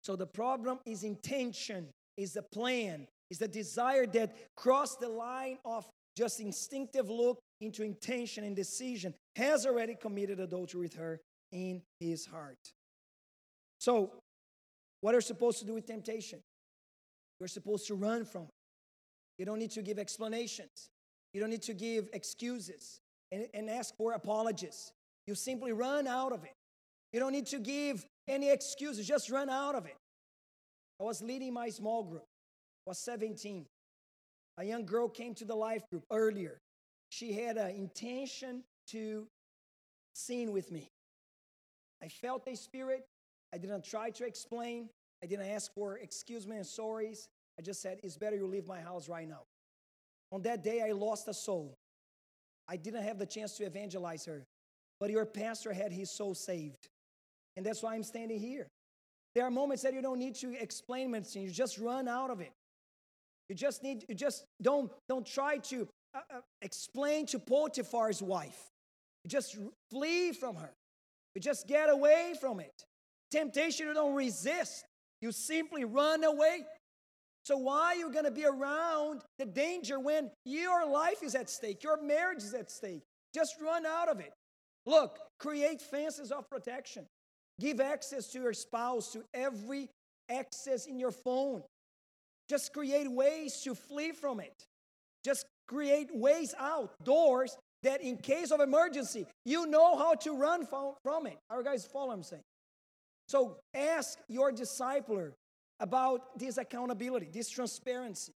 So 0.02 0.16
the 0.16 0.26
problem 0.26 0.78
is 0.86 1.02
intention, 1.02 1.88
is 2.16 2.32
the 2.32 2.42
plan, 2.42 3.06
is 3.30 3.38
the 3.38 3.48
desire 3.48 4.06
that 4.06 4.36
crossed 4.56 5.00
the 5.00 5.08
line 5.08 5.58
of 5.64 5.86
just 6.16 6.40
instinctive 6.40 7.08
look 7.08 7.38
into 7.60 7.82
intention 7.82 8.44
and 8.44 8.54
decision, 8.54 9.14
has 9.36 9.66
already 9.66 9.94
committed 9.94 10.40
adultery 10.40 10.80
with 10.80 10.94
her 10.94 11.20
in 11.52 11.82
his 12.00 12.26
heart. 12.26 12.58
So, 13.78 14.12
what 15.00 15.14
are 15.14 15.18
you 15.18 15.22
supposed 15.22 15.58
to 15.60 15.64
do 15.64 15.74
with 15.74 15.86
temptation? 15.86 16.40
You're 17.38 17.48
supposed 17.48 17.86
to 17.86 17.94
run 17.94 18.24
from 18.24 18.42
it. 18.42 18.54
You 19.38 19.44
don't 19.44 19.58
need 19.58 19.70
to 19.72 19.82
give 19.82 19.98
explanations. 19.98 20.90
You 21.32 21.40
don't 21.40 21.50
need 21.50 21.62
to 21.62 21.74
give 21.74 22.08
excuses 22.12 23.00
and, 23.30 23.46
and 23.54 23.70
ask 23.70 23.96
for 23.96 24.12
apologies. 24.12 24.92
You 25.26 25.34
simply 25.34 25.72
run 25.72 26.06
out 26.06 26.32
of 26.32 26.44
it. 26.44 26.54
You 27.12 27.20
don't 27.20 27.32
need 27.32 27.46
to 27.46 27.58
give 27.58 28.04
any 28.26 28.50
excuses, 28.50 29.06
just 29.06 29.30
run 29.30 29.48
out 29.48 29.74
of 29.74 29.86
it. 29.86 29.96
I 31.00 31.04
was 31.04 31.22
leading 31.22 31.54
my 31.54 31.70
small 31.70 32.02
group, 32.02 32.24
I 32.86 32.90
was 32.90 32.98
17. 32.98 33.66
A 34.58 34.64
young 34.64 34.84
girl 34.84 35.08
came 35.08 35.34
to 35.34 35.44
the 35.44 35.54
life 35.54 35.88
group 35.88 36.04
earlier. 36.10 36.60
She 37.10 37.32
had 37.32 37.56
an 37.56 37.70
intention 37.70 38.64
to 38.88 39.28
sin 40.14 40.52
with 40.52 40.72
me. 40.72 40.90
I 42.02 42.08
felt 42.08 42.42
a 42.48 42.56
spirit. 42.56 43.06
I 43.52 43.58
didn't 43.58 43.84
try 43.84 44.10
to 44.10 44.24
explain. 44.24 44.88
I 45.22 45.26
didn't 45.26 45.46
ask 45.46 45.72
for 45.74 45.98
excuse 45.98 46.46
me 46.46 46.56
and 46.56 46.64
sorries. 46.64 47.28
I 47.58 47.62
just 47.62 47.82
said, 47.82 48.00
It's 48.02 48.16
better 48.16 48.36
you 48.36 48.46
leave 48.46 48.66
my 48.66 48.80
house 48.80 49.08
right 49.08 49.28
now. 49.28 49.42
On 50.30 50.42
that 50.42 50.62
day, 50.62 50.82
I 50.82 50.92
lost 50.92 51.26
a 51.28 51.34
soul. 51.34 51.76
I 52.68 52.76
didn't 52.76 53.02
have 53.02 53.18
the 53.18 53.26
chance 53.26 53.56
to 53.56 53.64
evangelize 53.64 54.26
her, 54.26 54.46
but 55.00 55.10
your 55.10 55.24
pastor 55.24 55.72
had 55.72 55.90
his 55.90 56.10
soul 56.10 56.34
saved. 56.34 56.88
And 57.56 57.64
that's 57.64 57.82
why 57.82 57.94
I'm 57.94 58.02
standing 58.02 58.38
here. 58.38 58.68
There 59.34 59.44
are 59.44 59.50
moments 59.50 59.82
that 59.82 59.94
you 59.94 60.02
don't 60.02 60.18
need 60.18 60.34
to 60.36 60.54
explain 60.60 61.10
medicine, 61.10 61.42
you 61.42 61.50
just 61.50 61.78
run 61.78 62.08
out 62.08 62.30
of 62.30 62.40
it. 62.40 62.52
You 63.48 63.54
just 63.54 63.82
need, 63.82 64.04
you 64.08 64.14
just 64.14 64.44
don't, 64.60 64.92
don't 65.08 65.26
try 65.26 65.56
to 65.56 65.88
uh, 66.14 66.20
uh, 66.30 66.40
explain 66.60 67.24
to 67.26 67.38
Potiphar's 67.38 68.22
wife. 68.22 68.58
You 69.24 69.30
just 69.30 69.56
flee 69.90 70.32
from 70.32 70.56
her. 70.56 70.70
You 71.34 71.40
just 71.40 71.66
get 71.66 71.88
away 71.88 72.34
from 72.40 72.60
it. 72.60 72.84
Temptation, 73.30 73.86
you 73.86 73.94
don't 73.94 74.14
resist. 74.14 74.84
You 75.20 75.32
simply 75.32 75.84
run 75.84 76.24
away. 76.24 76.64
So 77.44 77.56
why 77.56 77.86
are 77.86 77.94
you 77.96 78.12
going 78.12 78.24
to 78.24 78.30
be 78.30 78.44
around 78.44 79.22
the 79.38 79.46
danger 79.46 79.98
when 79.98 80.30
your 80.44 80.86
life 80.86 81.22
is 81.22 81.34
at 81.34 81.48
stake, 81.48 81.82
your 81.82 82.02
marriage 82.02 82.42
is 82.42 82.54
at 82.54 82.70
stake? 82.70 83.02
Just 83.34 83.56
run 83.62 83.86
out 83.86 84.08
of 84.08 84.20
it. 84.20 84.32
Look, 84.86 85.18
create 85.38 85.80
fences 85.80 86.30
of 86.30 86.48
protection. 86.48 87.06
Give 87.60 87.80
access 87.80 88.28
to 88.28 88.40
your 88.40 88.52
spouse 88.52 89.12
to 89.12 89.24
every 89.34 89.88
access 90.30 90.86
in 90.86 90.98
your 90.98 91.10
phone. 91.10 91.62
Just 92.48 92.72
create 92.72 93.10
ways 93.10 93.60
to 93.64 93.74
flee 93.74 94.12
from 94.12 94.40
it. 94.40 94.64
Just 95.24 95.44
create 95.66 96.08
ways 96.14 96.54
out, 96.58 96.92
doors 97.04 97.56
that 97.82 98.00
in 98.00 98.16
case 98.16 98.50
of 98.50 98.60
emergency, 98.60 99.26
you 99.44 99.66
know 99.66 99.96
how 99.96 100.14
to 100.14 100.36
run 100.36 100.66
from, 100.66 101.26
it. 101.26 101.38
Our 101.50 101.62
guys 101.62 101.86
follow 101.86 102.12
I'm 102.12 102.22
saying. 102.22 102.42
So 103.28 103.58
ask 103.74 104.18
your 104.28 104.52
discipler 104.52 105.32
about 105.80 106.38
this 106.38 106.56
accountability, 106.56 107.28
this 107.32 107.48
transparency. 107.50 108.32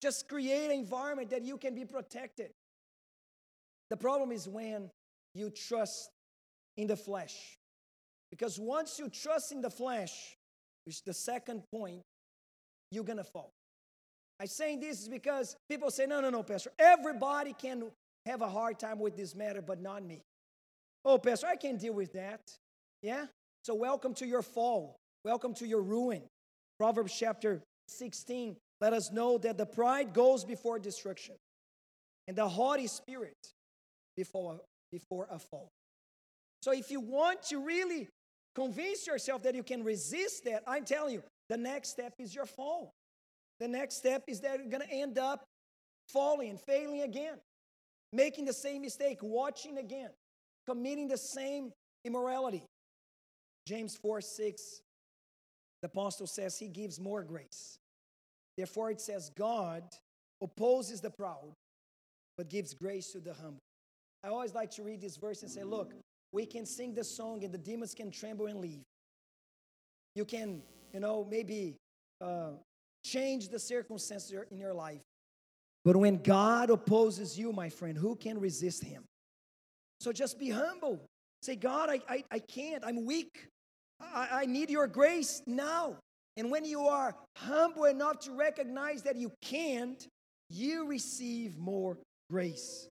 Just 0.00 0.28
create 0.28 0.64
an 0.64 0.72
environment 0.72 1.30
that 1.30 1.42
you 1.42 1.58
can 1.58 1.74
be 1.74 1.84
protected. 1.84 2.50
The 3.90 3.96
problem 3.96 4.32
is 4.32 4.48
when 4.48 4.90
you 5.34 5.50
trust 5.50 6.10
in 6.76 6.86
the 6.86 6.96
flesh. 6.96 7.56
Because 8.30 8.58
once 8.58 8.98
you 8.98 9.10
trust 9.10 9.52
in 9.52 9.60
the 9.60 9.70
flesh, 9.70 10.36
which 10.86 10.96
is 10.96 11.02
the 11.02 11.14
second 11.14 11.62
point, 11.70 12.00
you're 12.90 13.04
gonna 13.04 13.22
fall. 13.22 13.52
I'm 14.40 14.46
saying 14.46 14.80
this 14.80 15.02
is 15.02 15.08
because 15.08 15.54
people 15.68 15.90
say, 15.90 16.06
no, 16.06 16.20
no, 16.20 16.30
no, 16.30 16.42
Pastor, 16.42 16.72
everybody 16.78 17.52
can 17.52 17.90
have 18.26 18.40
a 18.40 18.48
hard 18.48 18.78
time 18.78 18.98
with 18.98 19.16
this 19.16 19.34
matter, 19.34 19.60
but 19.60 19.80
not 19.80 20.02
me. 20.02 20.22
Oh, 21.04 21.18
Pastor, 21.18 21.46
I 21.46 21.56
can 21.56 21.76
deal 21.76 21.92
with 21.92 22.14
that. 22.14 22.40
Yeah? 23.02 23.26
So, 23.62 23.74
welcome 23.74 24.14
to 24.14 24.26
your 24.26 24.42
fall. 24.42 24.96
Welcome 25.24 25.54
to 25.54 25.66
your 25.66 25.82
ruin. 25.82 26.22
Proverbs 26.78 27.16
chapter 27.16 27.62
16 27.88 28.56
let 28.80 28.92
us 28.92 29.12
know 29.12 29.38
that 29.38 29.56
the 29.56 29.66
pride 29.66 30.12
goes 30.12 30.44
before 30.44 30.80
destruction, 30.80 31.36
and 32.26 32.36
the 32.36 32.48
haughty 32.48 32.88
spirit 32.88 33.36
before, 34.16 34.60
before 34.90 35.28
a 35.30 35.38
fall. 35.38 35.70
So, 36.62 36.72
if 36.72 36.90
you 36.90 37.00
want 37.00 37.42
to 37.44 37.64
really 37.64 38.08
Convince 38.54 39.06
yourself 39.06 39.42
that 39.42 39.54
you 39.54 39.62
can 39.62 39.82
resist 39.82 40.44
that. 40.44 40.62
I'm 40.66 40.84
telling 40.84 41.14
you, 41.14 41.22
the 41.48 41.56
next 41.56 41.90
step 41.90 42.14
is 42.18 42.34
your 42.34 42.46
fall. 42.46 42.92
The 43.60 43.68
next 43.68 43.96
step 43.96 44.24
is 44.28 44.40
that 44.40 44.58
you're 44.58 44.68
going 44.68 44.86
to 44.86 44.92
end 44.92 45.18
up 45.18 45.44
falling 46.08 46.50
and 46.50 46.60
failing 46.60 47.02
again, 47.02 47.36
making 48.12 48.44
the 48.44 48.52
same 48.52 48.82
mistake, 48.82 49.18
watching 49.22 49.78
again, 49.78 50.10
committing 50.66 51.08
the 51.08 51.16
same 51.16 51.70
immorality. 52.04 52.62
James 53.66 53.96
4 53.96 54.20
6, 54.20 54.82
the 55.82 55.86
apostle 55.86 56.26
says 56.26 56.58
he 56.58 56.68
gives 56.68 57.00
more 57.00 57.22
grace. 57.22 57.78
Therefore, 58.56 58.90
it 58.90 59.00
says, 59.00 59.30
God 59.30 59.84
opposes 60.42 61.00
the 61.00 61.10
proud, 61.10 61.54
but 62.36 62.48
gives 62.48 62.74
grace 62.74 63.12
to 63.12 63.20
the 63.20 63.34
humble. 63.34 63.62
I 64.24 64.28
always 64.28 64.54
like 64.54 64.70
to 64.72 64.82
read 64.82 65.00
this 65.00 65.16
verse 65.16 65.42
and 65.42 65.50
say, 65.50 65.64
look, 65.64 65.94
we 66.32 66.46
can 66.46 66.66
sing 66.66 66.94
the 66.94 67.04
song 67.04 67.44
and 67.44 67.52
the 67.52 67.58
demons 67.58 67.94
can 67.94 68.10
tremble 68.10 68.46
and 68.46 68.60
leave. 68.60 68.82
You 70.14 70.24
can, 70.24 70.62
you 70.92 71.00
know, 71.00 71.26
maybe 71.28 71.76
uh, 72.20 72.50
change 73.04 73.48
the 73.48 73.58
circumstances 73.58 74.34
in 74.50 74.58
your 74.58 74.74
life. 74.74 75.00
But 75.84 75.96
when 75.96 76.22
God 76.22 76.70
opposes 76.70 77.38
you, 77.38 77.52
my 77.52 77.68
friend, 77.68 77.98
who 77.98 78.14
can 78.14 78.38
resist 78.38 78.84
him? 78.84 79.04
So 79.98 80.12
just 80.12 80.38
be 80.38 80.50
humble. 80.50 81.00
Say, 81.42 81.56
God, 81.56 81.90
I, 81.90 82.00
I, 82.08 82.24
I 82.30 82.38
can't. 82.38 82.84
I'm 82.84 83.04
weak. 83.04 83.48
I, 84.00 84.28
I 84.32 84.46
need 84.46 84.70
your 84.70 84.86
grace 84.86 85.42
now. 85.46 85.96
And 86.36 86.50
when 86.50 86.64
you 86.64 86.82
are 86.82 87.14
humble 87.36 87.84
enough 87.84 88.20
to 88.20 88.32
recognize 88.32 89.02
that 89.02 89.16
you 89.16 89.32
can't, 89.42 90.06
you 90.48 90.86
receive 90.86 91.58
more 91.58 91.98
grace. 92.30 92.88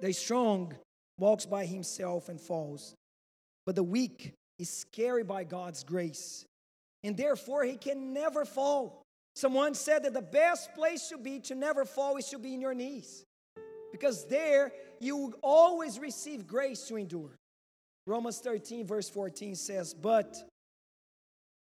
The 0.00 0.12
strong 0.12 0.74
walks 1.18 1.46
by 1.46 1.66
himself 1.66 2.28
and 2.28 2.40
falls, 2.40 2.94
but 3.66 3.76
the 3.76 3.82
weak 3.82 4.32
is 4.58 4.84
carried 4.92 5.28
by 5.28 5.44
God's 5.44 5.84
grace. 5.84 6.44
And 7.04 7.16
therefore, 7.16 7.64
he 7.64 7.76
can 7.76 8.12
never 8.12 8.44
fall. 8.44 9.02
Someone 9.36 9.74
said 9.74 10.04
that 10.04 10.14
the 10.14 10.22
best 10.22 10.74
place 10.74 11.08
to 11.08 11.18
be 11.18 11.40
to 11.40 11.54
never 11.54 11.84
fall 11.84 12.16
is 12.16 12.28
to 12.30 12.38
be 12.38 12.54
in 12.54 12.60
your 12.60 12.74
knees. 12.74 13.24
Because 13.94 14.26
there 14.26 14.72
you 14.98 15.16
will 15.16 15.34
always 15.40 16.00
receive 16.00 16.48
grace 16.48 16.88
to 16.88 16.96
endure. 16.96 17.30
Romans 18.08 18.40
13, 18.40 18.84
verse 18.84 19.08
14 19.08 19.54
says, 19.54 19.94
But 19.94 20.36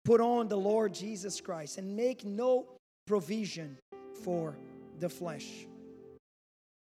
put 0.02 0.22
on 0.22 0.48
the 0.48 0.56
Lord 0.56 0.94
Jesus 0.94 1.42
Christ 1.42 1.76
and 1.76 1.94
make 1.94 2.24
no 2.24 2.68
provision 3.06 3.76
for 4.24 4.56
the 4.98 5.10
flesh. 5.10 5.66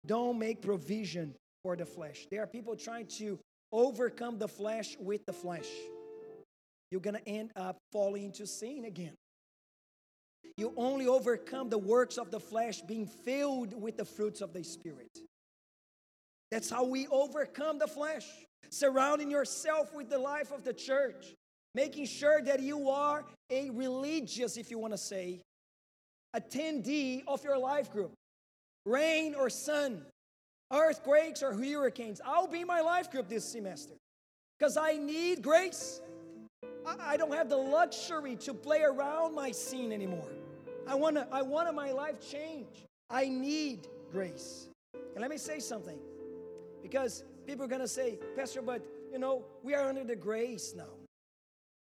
Don't 0.06 0.38
make 0.38 0.62
provision 0.62 1.34
for 1.64 1.74
the 1.74 1.84
flesh. 1.84 2.28
There 2.30 2.40
are 2.40 2.46
people 2.46 2.76
trying 2.76 3.08
to 3.18 3.36
overcome 3.72 4.38
the 4.38 4.46
flesh 4.46 4.96
with 5.00 5.26
the 5.26 5.32
flesh. 5.32 5.66
You're 6.92 7.00
going 7.00 7.16
to 7.16 7.28
end 7.28 7.50
up 7.56 7.76
falling 7.90 8.22
into 8.22 8.46
sin 8.46 8.84
again. 8.84 9.14
You 10.56 10.72
only 10.76 11.08
overcome 11.08 11.68
the 11.68 11.78
works 11.78 12.16
of 12.16 12.30
the 12.30 12.38
flesh 12.38 12.80
being 12.82 13.06
filled 13.06 13.80
with 13.80 13.96
the 13.96 14.04
fruits 14.04 14.40
of 14.40 14.52
the 14.52 14.62
Spirit. 14.62 15.10
That's 16.50 16.70
how 16.70 16.84
we 16.84 17.06
overcome 17.08 17.78
the 17.78 17.86
flesh. 17.86 18.26
Surrounding 18.70 19.30
yourself 19.30 19.94
with 19.94 20.08
the 20.08 20.18
life 20.18 20.50
of 20.50 20.64
the 20.64 20.72
church, 20.72 21.34
making 21.74 22.06
sure 22.06 22.42
that 22.42 22.60
you 22.60 22.88
are 22.88 23.24
a 23.50 23.70
religious, 23.70 24.56
if 24.56 24.70
you 24.70 24.78
want 24.78 24.92
to 24.92 24.98
say, 24.98 25.40
attendee 26.34 27.22
of 27.26 27.44
your 27.44 27.58
life 27.58 27.90
group. 27.92 28.12
Rain 28.86 29.34
or 29.34 29.48
sun, 29.48 30.04
earthquakes 30.72 31.42
or 31.42 31.52
hurricanes. 31.52 32.20
I'll 32.24 32.48
be 32.48 32.64
my 32.64 32.80
life 32.80 33.10
group 33.10 33.28
this 33.28 33.44
semester 33.44 33.94
because 34.58 34.76
I 34.76 34.96
need 34.96 35.42
grace. 35.42 36.00
I 36.86 37.16
don't 37.16 37.32
have 37.32 37.48
the 37.48 37.56
luxury 37.56 38.36
to 38.36 38.52
play 38.52 38.82
around 38.82 39.34
my 39.34 39.50
scene 39.50 39.92
anymore. 39.92 40.30
I 40.86 40.94
want 40.94 41.16
to 41.16 41.26
I 41.32 41.42
wanna 41.42 41.72
my 41.72 41.92
life 41.92 42.20
change. 42.20 42.84
I 43.08 43.28
need 43.28 43.88
grace. 44.12 44.68
And 44.92 45.20
let 45.20 45.30
me 45.30 45.38
say 45.38 45.60
something. 45.60 45.98
Because 46.84 47.24
people 47.46 47.64
are 47.64 47.68
going 47.68 47.80
to 47.80 47.88
say, 47.88 48.18
"Pastor, 48.36 48.60
but 48.60 48.82
you 49.10 49.18
know, 49.18 49.42
we 49.62 49.74
are 49.74 49.88
under 49.88 50.04
the 50.04 50.14
grace 50.14 50.74
now." 50.76 50.92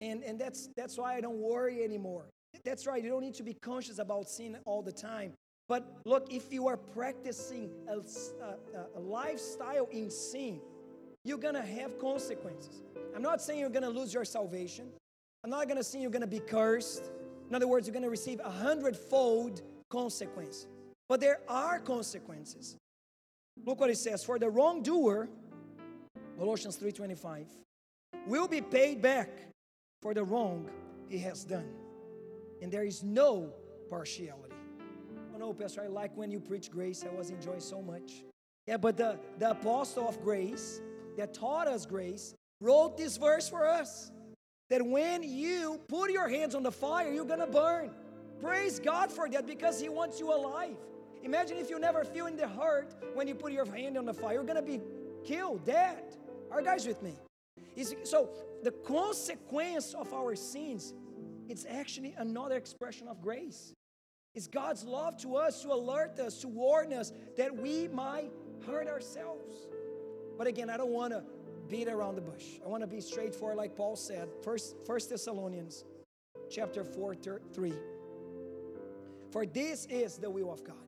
And 0.01 0.23
and 0.23 0.39
that's 0.39 0.69
that's 0.75 0.97
why 0.97 1.15
I 1.15 1.21
don't 1.21 1.37
worry 1.37 1.83
anymore. 1.83 2.25
That's 2.65 2.87
right. 2.87 3.01
You 3.03 3.11
don't 3.11 3.21
need 3.21 3.35
to 3.35 3.43
be 3.43 3.53
conscious 3.53 3.99
about 3.99 4.27
sin 4.27 4.57
all 4.65 4.81
the 4.81 4.91
time. 4.91 5.33
But 5.69 5.85
look, 6.05 6.33
if 6.33 6.51
you 6.51 6.67
are 6.67 6.77
practicing 6.77 7.69
a, 7.87 7.97
a, 7.97 8.85
a 8.95 8.99
lifestyle 8.99 9.87
in 9.91 10.09
sin, 10.09 10.61
you're 11.23 11.37
going 11.37 11.55
to 11.55 11.61
have 11.61 11.99
consequences. 11.99 12.81
I'm 13.15 13.21
not 13.21 13.41
saying 13.41 13.59
you're 13.59 13.69
going 13.69 13.83
to 13.83 13.89
lose 13.89 14.13
your 14.13 14.25
salvation. 14.25 14.87
I'm 15.43 15.51
not 15.51 15.67
going 15.67 15.77
to 15.77 15.83
say 15.83 15.99
you're 15.99 16.09
going 16.09 16.21
to 16.21 16.27
be 16.27 16.39
cursed. 16.39 17.11
In 17.49 17.55
other 17.55 17.67
words, 17.67 17.85
you're 17.85 17.93
going 17.93 18.03
to 18.03 18.09
receive 18.09 18.39
a 18.43 18.49
hundredfold 18.49 19.61
consequence. 19.89 20.67
But 21.07 21.19
there 21.19 21.39
are 21.47 21.79
consequences. 21.79 22.77
Look 23.65 23.79
what 23.79 23.89
it 23.89 23.97
says. 23.97 24.23
For 24.23 24.39
the 24.39 24.49
wrongdoer, 24.49 25.29
Colossians 26.37 26.77
3:25, 26.77 27.47
will 28.27 28.47
be 28.47 28.61
paid 28.61 29.01
back 29.01 29.29
for 30.01 30.13
the 30.13 30.23
wrong 30.23 30.69
he 31.09 31.17
has 31.19 31.43
done. 31.43 31.69
And 32.61 32.71
there 32.71 32.83
is 32.83 33.03
no 33.03 33.53
partiality. 33.89 34.55
Oh 35.33 35.37
no, 35.37 35.53
Pastor, 35.53 35.81
I 35.83 35.87
like 35.87 36.15
when 36.15 36.31
you 36.31 36.39
preach 36.39 36.69
grace. 36.71 37.03
I 37.03 37.15
was 37.15 37.29
enjoying 37.29 37.59
so 37.59 37.81
much. 37.81 38.23
Yeah, 38.65 38.77
but 38.77 38.97
the, 38.97 39.19
the 39.39 39.51
apostle 39.51 40.07
of 40.07 40.21
grace 40.21 40.81
that 41.17 41.33
taught 41.33 41.67
us 41.67 41.85
grace 41.85 42.35
wrote 42.59 42.97
this 42.97 43.17
verse 43.17 43.47
for 43.47 43.67
us 43.67 44.11
that 44.69 44.85
when 44.85 45.23
you 45.23 45.79
put 45.87 46.11
your 46.11 46.27
hands 46.27 46.53
on 46.55 46.63
the 46.63 46.71
fire, 46.71 47.11
you're 47.11 47.25
gonna 47.25 47.47
burn. 47.47 47.91
Praise 48.41 48.79
God 48.79 49.11
for 49.11 49.29
that 49.29 49.47
because 49.47 49.79
He 49.79 49.89
wants 49.89 50.19
you 50.19 50.33
alive. 50.33 50.75
Imagine 51.23 51.57
if 51.57 51.69
you 51.69 51.79
never 51.79 52.03
feel 52.03 52.27
in 52.27 52.37
the 52.37 52.47
heart 52.47 52.93
when 53.13 53.27
you 53.27 53.35
put 53.35 53.51
your 53.51 53.65
hand 53.65 53.97
on 53.97 54.05
the 54.05 54.13
fire, 54.13 54.33
you're 54.33 54.43
gonna 54.43 54.61
be 54.61 54.81
killed, 55.23 55.65
dead. 55.65 56.03
Are 56.51 56.61
guys 56.61 56.85
with 56.87 57.01
me? 57.01 57.13
so 58.03 58.29
the 58.63 58.71
consequence 58.71 59.93
of 59.93 60.11
our 60.13 60.35
sins, 60.35 60.93
it's 61.47 61.65
actually 61.69 62.15
another 62.17 62.55
expression 62.55 63.07
of 63.07 63.21
grace. 63.21 63.73
It's 64.33 64.47
God's 64.47 64.83
love 64.83 65.17
to 65.21 65.35
us 65.35 65.61
to 65.63 65.73
alert 65.73 66.19
us, 66.19 66.41
to 66.41 66.47
warn 66.47 66.93
us 66.93 67.11
that 67.37 67.55
we 67.55 67.87
might 67.87 68.31
hurt 68.65 68.87
ourselves. 68.87 69.67
But 70.37 70.47
again, 70.47 70.69
I 70.69 70.77
don't 70.77 70.91
want 70.91 71.13
to 71.13 71.23
beat 71.67 71.87
around 71.87 72.15
the 72.15 72.21
bush. 72.21 72.45
I 72.63 72.67
want 72.67 72.81
to 72.81 72.87
be 72.87 73.01
straightforward, 73.01 73.57
like 73.57 73.75
Paul 73.75 73.95
said. 73.95 74.29
First, 74.43 74.75
First 74.85 75.09
Thessalonians 75.09 75.83
chapter 76.49 76.83
4, 76.83 77.15
3. 77.15 77.73
For 79.31 79.45
this 79.45 79.85
is 79.87 80.17
the 80.17 80.29
will 80.29 80.51
of 80.51 80.63
God, 80.63 80.86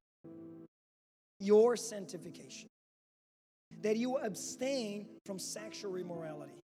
your 1.39 1.75
sanctification, 1.75 2.67
that 3.81 3.97
you 3.97 4.17
abstain 4.17 5.07
from 5.25 5.39
sexual 5.39 5.95
immorality. 5.95 6.59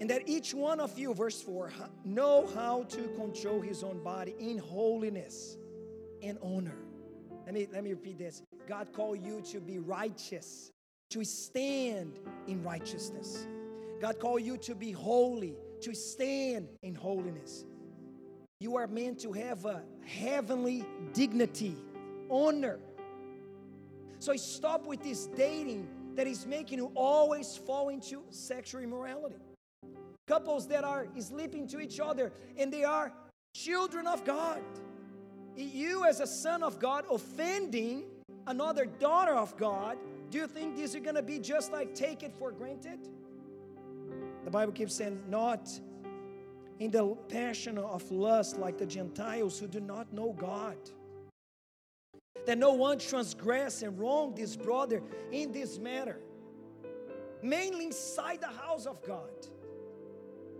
And 0.00 0.10
that 0.10 0.28
each 0.28 0.52
one 0.52 0.80
of 0.80 0.98
you, 0.98 1.14
verse 1.14 1.40
4, 1.40 1.72
know 2.04 2.46
how 2.54 2.82
to 2.84 3.08
control 3.16 3.60
his 3.60 3.82
own 3.82 4.02
body 4.02 4.34
in 4.38 4.58
holiness 4.58 5.56
and 6.22 6.36
honor. 6.42 6.76
Let 7.46 7.54
me, 7.54 7.68
let 7.72 7.84
me 7.84 7.90
repeat 7.90 8.18
this. 8.18 8.42
God 8.66 8.92
called 8.92 9.24
you 9.24 9.40
to 9.52 9.60
be 9.60 9.78
righteous 9.78 10.72
to 11.14 11.24
stand 11.24 12.18
in 12.48 12.60
righteousness. 12.64 13.46
God 14.00 14.18
called 14.18 14.42
you 14.42 14.56
to 14.58 14.74
be 14.74 14.90
holy, 14.90 15.54
to 15.82 15.94
stand 15.94 16.68
in 16.82 16.94
holiness. 16.96 17.64
You 18.58 18.76
are 18.76 18.88
meant 18.88 19.20
to 19.20 19.32
have 19.32 19.64
a 19.64 19.84
heavenly 20.04 20.84
dignity, 21.12 21.76
honor. 22.30 22.78
So 24.18 24.34
stop 24.36 24.86
with 24.86 25.02
this 25.02 25.26
dating 25.26 25.88
that 26.14 26.26
is 26.26 26.46
making 26.46 26.78
you 26.78 26.92
always 26.94 27.56
fall 27.56 27.88
into 27.88 28.22
sexual 28.30 28.80
immorality. 28.82 29.36
Couples 30.26 30.66
that 30.68 30.84
are 30.84 31.06
sleeping 31.18 31.66
to 31.68 31.80
each 31.80 32.00
other 32.00 32.32
and 32.56 32.72
they 32.72 32.84
are 32.84 33.12
children 33.54 34.06
of 34.06 34.24
God. 34.24 34.62
You, 35.56 36.04
as 36.04 36.20
a 36.20 36.26
son 36.26 36.62
of 36.62 36.78
God, 36.78 37.04
offending 37.10 38.04
another 38.46 38.86
daughter 38.86 39.34
of 39.34 39.56
God 39.56 39.98
do 40.34 40.40
you 40.40 40.48
think 40.48 40.74
these 40.74 40.96
are 40.96 41.00
going 41.00 41.14
to 41.14 41.22
be 41.22 41.38
just 41.38 41.70
like 41.70 41.94
take 41.94 42.24
it 42.24 42.34
for 42.40 42.50
granted? 42.50 42.98
The 44.44 44.50
Bible 44.50 44.72
keeps 44.72 44.94
saying, 44.96 45.22
not 45.28 45.70
in 46.80 46.90
the 46.90 47.14
passion 47.28 47.78
of 47.78 48.10
lust 48.10 48.58
like 48.58 48.76
the 48.76 48.84
Gentiles 48.84 49.60
who 49.60 49.68
do 49.68 49.78
not 49.78 50.12
know 50.12 50.32
God. 50.32 50.76
That 52.46 52.58
no 52.58 52.72
one 52.72 52.98
transgress 52.98 53.82
and 53.82 53.98
wrong 53.98 54.34
this 54.34 54.54
brother 54.56 55.02
in 55.32 55.50
this 55.52 55.78
matter, 55.78 56.20
mainly 57.42 57.86
inside 57.86 58.40
the 58.40 58.48
house 58.48 58.86
of 58.86 59.02
God. 59.02 59.30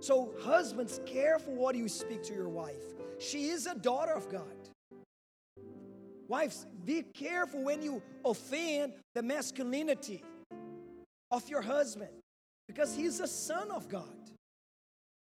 So, 0.00 0.34
husbands, 0.40 1.00
careful 1.06 1.54
what 1.54 1.74
you 1.74 1.88
speak 1.88 2.22
to 2.24 2.34
your 2.34 2.48
wife. 2.48 2.82
She 3.18 3.48
is 3.48 3.66
a 3.66 3.74
daughter 3.74 4.12
of 4.12 4.30
God. 4.30 4.42
Wives, 6.28 6.66
be 6.84 7.02
careful 7.02 7.62
when 7.62 7.82
you 7.82 8.02
offend 8.24 8.94
the 9.14 9.22
masculinity 9.22 10.22
of 11.30 11.48
your 11.48 11.62
husband 11.62 12.10
because 12.66 12.94
he's 12.94 13.20
a 13.20 13.26
son 13.26 13.70
of 13.70 13.88
God. 13.88 14.30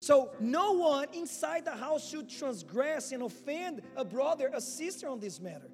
So, 0.00 0.30
no 0.40 0.72
one 0.72 1.08
inside 1.12 1.64
the 1.64 1.76
house 1.76 2.08
should 2.08 2.28
transgress 2.28 3.12
and 3.12 3.22
offend 3.22 3.82
a 3.96 4.04
brother, 4.04 4.50
a 4.54 4.60
sister 4.60 5.08
on 5.08 5.18
this 5.18 5.40
matter 5.40 5.70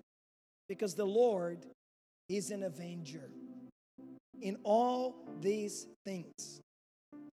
because 0.68 0.94
the 0.94 1.04
Lord 1.04 1.66
is 2.28 2.50
an 2.50 2.62
avenger 2.62 3.30
in 4.40 4.56
all 4.64 5.14
these 5.40 5.86
things. 6.04 6.60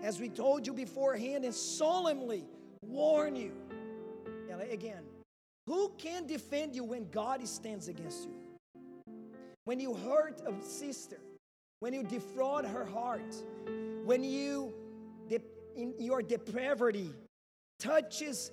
as 0.01 0.21
we 0.21 0.29
told 0.29 0.65
you 0.65 0.73
beforehand 0.73 1.45
and 1.45 1.55
solemnly 1.55 2.45
warn 2.83 3.35
you. 3.35 3.53
Again, 4.71 5.03
who 5.67 5.93
can 5.99 6.27
defend 6.27 6.77
you 6.77 6.85
when 6.85 7.09
God 7.11 7.47
stands 7.49 7.89
against 7.89 8.25
you? 8.25 8.35
When 9.65 9.81
you 9.81 9.95
hurt 9.95 10.41
a 10.47 10.53
sister, 10.63 11.19
when 11.81 11.95
you 11.95 12.03
defraud 12.03 12.65
her 12.65 12.85
heart, 12.85 13.35
when 14.05 14.23
you 14.23 14.73
in 15.79 15.95
your 15.99 16.23
depravity 16.23 17.15
touches 17.79 18.51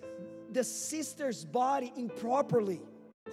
the 0.51 0.63
sister's 0.63 1.43
body 1.43 1.91
improperly, 1.97 2.79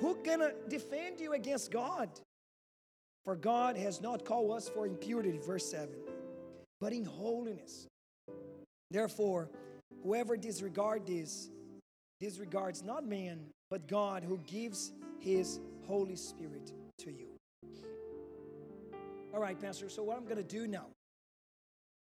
who 0.03 0.19
gonna 0.25 0.51
defend 0.69 1.21
you 1.21 1.33
against 1.33 1.71
God? 1.71 2.11
For 3.25 3.37
God 3.37 3.77
has 3.77 4.01
not 4.01 4.25
called 4.25 4.51
us 4.51 4.69
for 4.69 4.85
impurity, 4.85 5.39
verse 5.39 5.71
7, 5.71 5.89
but 6.81 6.93
in 6.93 7.05
holiness. 7.05 7.87
Therefore, 8.91 9.49
whoever 10.03 10.37
disregards 10.37 11.07
this 11.07 11.49
disregards 12.19 12.83
not 12.83 13.07
man, 13.07 13.41
but 13.71 13.87
God 13.87 14.25
who 14.25 14.39
gives 14.47 14.93
his 15.21 15.61
Holy 15.87 16.17
Spirit 16.17 16.73
to 16.99 17.13
you. 17.13 17.29
All 19.33 19.41
right, 19.41 19.59
Pastor, 19.61 19.89
so 19.89 20.03
what 20.03 20.17
I'm 20.17 20.25
to 20.37 20.43
do 20.43 20.67
now, 20.67 20.87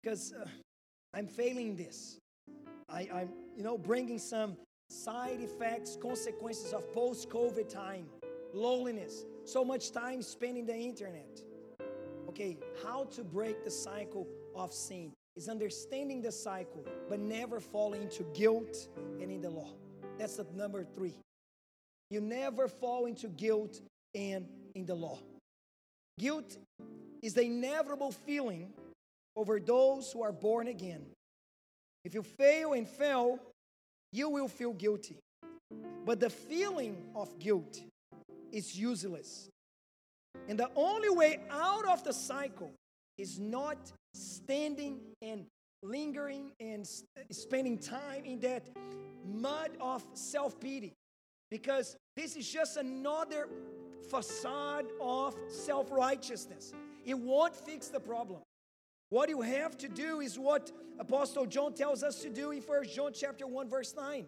because 0.02 0.32
uh, 0.32 0.44
I'm 1.14 1.28
failing 1.28 1.76
this. 1.76 2.18
I, 2.88 3.08
I'm, 3.12 3.30
you 3.56 3.62
know, 3.62 3.78
bringing 3.78 4.18
some 4.18 4.56
side 4.92 5.40
effects, 5.40 5.96
consequences 6.00 6.72
of 6.72 6.92
post 6.92 7.30
COVID 7.30 7.68
time, 7.68 8.06
loneliness, 8.52 9.24
so 9.44 9.64
much 9.64 9.90
time 9.90 10.22
spent 10.22 10.58
in 10.58 10.66
the 10.66 10.76
internet. 10.76 11.40
Okay, 12.28 12.58
how 12.84 13.04
to 13.04 13.24
break 13.24 13.64
the 13.64 13.70
cycle 13.70 14.26
of 14.54 14.72
sin 14.72 15.12
is 15.36 15.48
understanding 15.48 16.20
the 16.20 16.30
cycle, 16.30 16.84
but 17.08 17.18
never 17.18 17.58
fall 17.58 17.94
into 17.94 18.22
guilt 18.34 18.88
and 19.20 19.30
in 19.30 19.40
the 19.40 19.50
law. 19.50 19.72
That's 20.18 20.36
the 20.36 20.46
number 20.54 20.84
three. 20.84 21.14
You 22.10 22.20
never 22.20 22.68
fall 22.68 23.06
into 23.06 23.28
guilt 23.28 23.80
and 24.14 24.46
in 24.74 24.84
the 24.84 24.94
law. 24.94 25.18
Guilt 26.18 26.58
is 27.22 27.32
the 27.32 27.42
inevitable 27.42 28.12
feeling 28.12 28.70
over 29.36 29.58
those 29.58 30.12
who 30.12 30.22
are 30.22 30.32
born 30.32 30.68
again. 30.68 31.06
If 32.04 32.12
you 32.12 32.22
fail 32.22 32.74
and 32.74 32.86
fail, 32.86 33.38
you 34.12 34.28
will 34.28 34.48
feel 34.48 34.72
guilty. 34.72 35.18
But 36.04 36.20
the 36.20 36.30
feeling 36.30 36.96
of 37.14 37.38
guilt 37.38 37.80
is 38.52 38.78
useless. 38.78 39.48
And 40.48 40.58
the 40.58 40.70
only 40.76 41.10
way 41.10 41.40
out 41.50 41.86
of 41.86 42.04
the 42.04 42.12
cycle 42.12 42.72
is 43.16 43.38
not 43.38 43.92
standing 44.14 45.00
and 45.22 45.46
lingering 45.82 46.52
and 46.60 46.88
spending 47.30 47.78
time 47.78 48.24
in 48.24 48.40
that 48.40 48.68
mud 49.26 49.70
of 49.80 50.04
self 50.14 50.58
pity. 50.60 50.92
Because 51.50 51.96
this 52.16 52.36
is 52.36 52.48
just 52.48 52.76
another 52.76 53.48
facade 54.10 54.86
of 55.00 55.34
self 55.48 55.90
righteousness. 55.90 56.72
It 57.04 57.18
won't 57.18 57.54
fix 57.54 57.88
the 57.88 58.00
problem. 58.00 58.40
What 59.12 59.28
you 59.28 59.42
have 59.42 59.76
to 59.76 59.90
do 59.90 60.20
is 60.20 60.38
what 60.38 60.72
Apostle 60.98 61.44
John 61.44 61.74
tells 61.74 62.02
us 62.02 62.22
to 62.22 62.30
do 62.30 62.50
in 62.50 62.62
1 62.62 62.84
John 62.88 63.12
chapter 63.12 63.46
1 63.46 63.68
verse 63.68 63.94
9. 63.94 64.24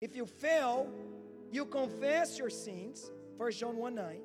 If 0.00 0.16
you 0.16 0.24
fail, 0.24 0.88
you 1.52 1.66
confess 1.66 2.38
your 2.38 2.48
sins, 2.48 3.10
1 3.36 3.52
John 3.52 3.76
1 3.76 3.94
9, 3.94 4.16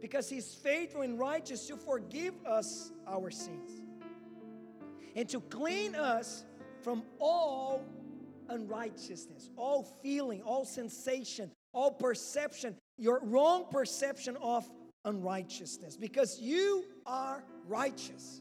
because 0.00 0.30
he's 0.30 0.54
faithful 0.54 1.02
and 1.02 1.18
righteous 1.18 1.66
to 1.66 1.76
forgive 1.76 2.32
us 2.46 2.90
our 3.06 3.30
sins 3.30 3.68
and 5.14 5.28
to 5.28 5.42
clean 5.42 5.94
us 5.94 6.46
from 6.80 7.02
all 7.18 7.84
unrighteousness, 8.48 9.50
all 9.58 9.82
feeling, 10.02 10.40
all 10.40 10.64
sensation, 10.64 11.50
all 11.74 11.90
perception, 11.90 12.74
your 12.96 13.20
wrong 13.22 13.66
perception 13.70 14.38
of 14.40 14.66
unrighteousness 15.04 15.98
because 15.98 16.40
you 16.40 16.86
are 17.04 17.44
righteous. 17.66 18.40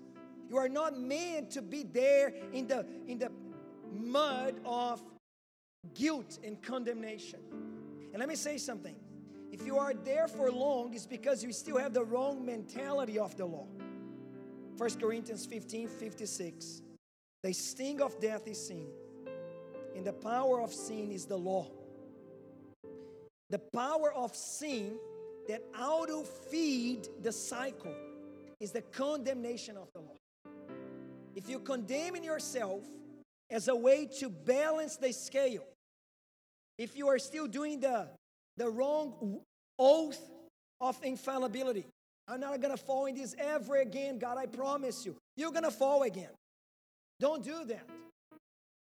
You 0.49 0.57
are 0.57 0.69
not 0.69 0.97
meant 0.97 1.51
to 1.51 1.61
be 1.61 1.83
there 1.83 2.33
in 2.53 2.67
the 2.67 2.85
in 3.07 3.19
the 3.19 3.31
mud 3.93 4.55
of 4.65 5.03
guilt 5.93 6.39
and 6.43 6.61
condemnation. 6.61 7.39
And 8.11 8.19
let 8.19 8.29
me 8.29 8.35
say 8.35 8.57
something. 8.57 8.95
If 9.51 9.65
you 9.65 9.77
are 9.77 9.93
there 9.93 10.27
for 10.27 10.51
long, 10.51 10.93
it's 10.93 11.05
because 11.05 11.43
you 11.43 11.53
still 11.53 11.77
have 11.77 11.93
the 11.93 12.03
wrong 12.03 12.45
mentality 12.45 13.17
of 13.17 13.35
the 13.37 13.45
law. 13.45 13.67
1 14.77 14.89
Corinthians 14.99 15.45
15 15.45 15.87
56. 15.87 16.81
The 17.43 17.53
sting 17.53 18.01
of 18.01 18.19
death 18.19 18.47
is 18.47 18.67
sin, 18.67 18.87
and 19.95 20.05
the 20.05 20.13
power 20.13 20.61
of 20.61 20.73
sin 20.73 21.11
is 21.11 21.25
the 21.25 21.37
law. 21.37 21.67
The 23.49 23.59
power 23.59 24.13
of 24.13 24.35
sin 24.35 24.97
that 25.47 25.61
auto 25.79 26.23
feed 26.23 27.07
the 27.21 27.31
cycle 27.31 27.95
is 28.59 28.71
the 28.71 28.81
condemnation 28.81 29.77
of 29.77 29.91
the 29.93 29.99
law. 29.99 30.16
If 31.37 31.47
you 31.47 31.59
condemn 31.59 32.15
yourself 32.15 32.81
as 33.51 33.67
a 33.67 33.75
way 33.75 34.07
to 34.17 34.27
balance 34.27 34.95
the 34.95 35.13
scale, 35.13 35.63
if 36.79 36.97
you 36.97 37.09
are 37.09 37.19
still 37.19 37.45
doing 37.45 37.79
the, 37.79 38.07
the 38.57 38.67
wrong 38.67 39.39
oath 39.77 40.19
of 40.81 40.97
infallibility, 41.03 41.85
I'm 42.27 42.39
not 42.39 42.59
gonna 42.59 42.75
fall 42.75 43.05
in 43.05 43.13
this 43.13 43.35
ever 43.37 43.75
again, 43.75 44.17
God, 44.17 44.39
I 44.39 44.47
promise 44.47 45.05
you. 45.05 45.15
You're 45.35 45.51
gonna 45.51 45.69
fall 45.69 46.01
again. 46.01 46.31
Don't 47.19 47.43
do 47.43 47.65
that. 47.65 47.87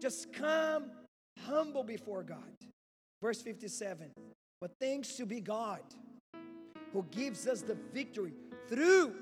Just 0.01 0.33
come 0.33 0.87
humble 1.45 1.85
before 1.85 2.23
God. 2.23 2.57
Verse 3.21 3.43
57 3.43 4.11
But 4.63 4.71
thanks 4.81 5.13
to 5.17 5.27
be 5.27 5.43
God 5.43 5.83
who 6.95 7.05
gives 7.11 7.47
us 7.47 7.61
the 7.61 7.77
victory 7.93 8.33
through 8.67 9.15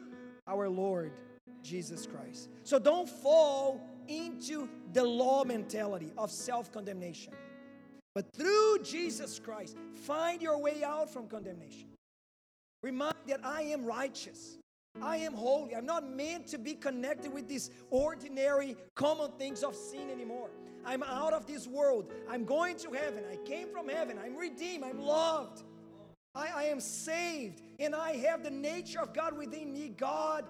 our 0.47 0.69
Lord 0.69 1.11
Jesus 1.65 2.07
Christ. 2.07 2.51
So 2.63 2.79
don't 2.79 3.09
fall 3.09 3.81
into 4.07 4.69
the 4.93 5.03
law 5.03 5.45
mentality 5.45 6.13
of 6.17 6.31
self 6.31 6.71
condemnation. 6.71 7.33
But 8.15 8.27
through 8.37 8.79
Jesus 8.85 9.41
Christ, 9.41 9.77
find 9.95 10.41
your 10.41 10.59
way 10.59 10.85
out 10.85 11.13
from 11.13 11.27
condemnation. 11.27 11.89
Remind 12.83 13.17
that 13.27 13.41
I 13.43 13.63
am 13.63 13.85
righteous. 13.85 14.59
I 15.03 15.17
am 15.17 15.33
holy. 15.33 15.75
I'm 15.75 15.87
not 15.87 16.09
meant 16.09 16.47
to 16.49 16.59
be 16.59 16.75
connected 16.75 17.33
with 17.33 17.49
these 17.49 17.71
ordinary, 17.91 18.77
common 18.95 19.33
things 19.33 19.65
of 19.65 19.75
sin 19.75 20.11
anymore. 20.11 20.51
I'm 20.87 21.03
out 21.03 21.33
of 21.33 21.47
this 21.47 21.67
world. 21.67 22.13
I'm 22.31 22.45
going 22.45 22.77
to 22.77 22.91
heaven. 22.93 23.25
I 23.31 23.37
came 23.49 23.69
from 23.69 23.89
heaven. 23.89 24.19
I'm 24.23 24.37
redeemed. 24.37 24.85
I'm 24.85 25.01
loved. 25.01 25.65
I, 26.35 26.49
I 26.55 26.63
am 26.65 26.81
saved 26.81 27.63
and 27.79 27.95
I 27.95 28.17
have 28.17 28.43
the 28.43 28.51
nature 28.51 29.01
of 29.01 29.13
God 29.13 29.37
within 29.37 29.73
me. 29.73 29.89
God, 29.97 30.45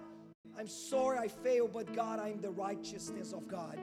I'm 0.59 0.69
sorry 0.69 1.19
I 1.19 1.29
failed, 1.29 1.73
but 1.73 1.93
God, 1.95 2.21
I'm 2.21 2.41
the 2.41 2.51
righteousness 2.51 3.33
of 3.33 3.49
God. 3.49 3.79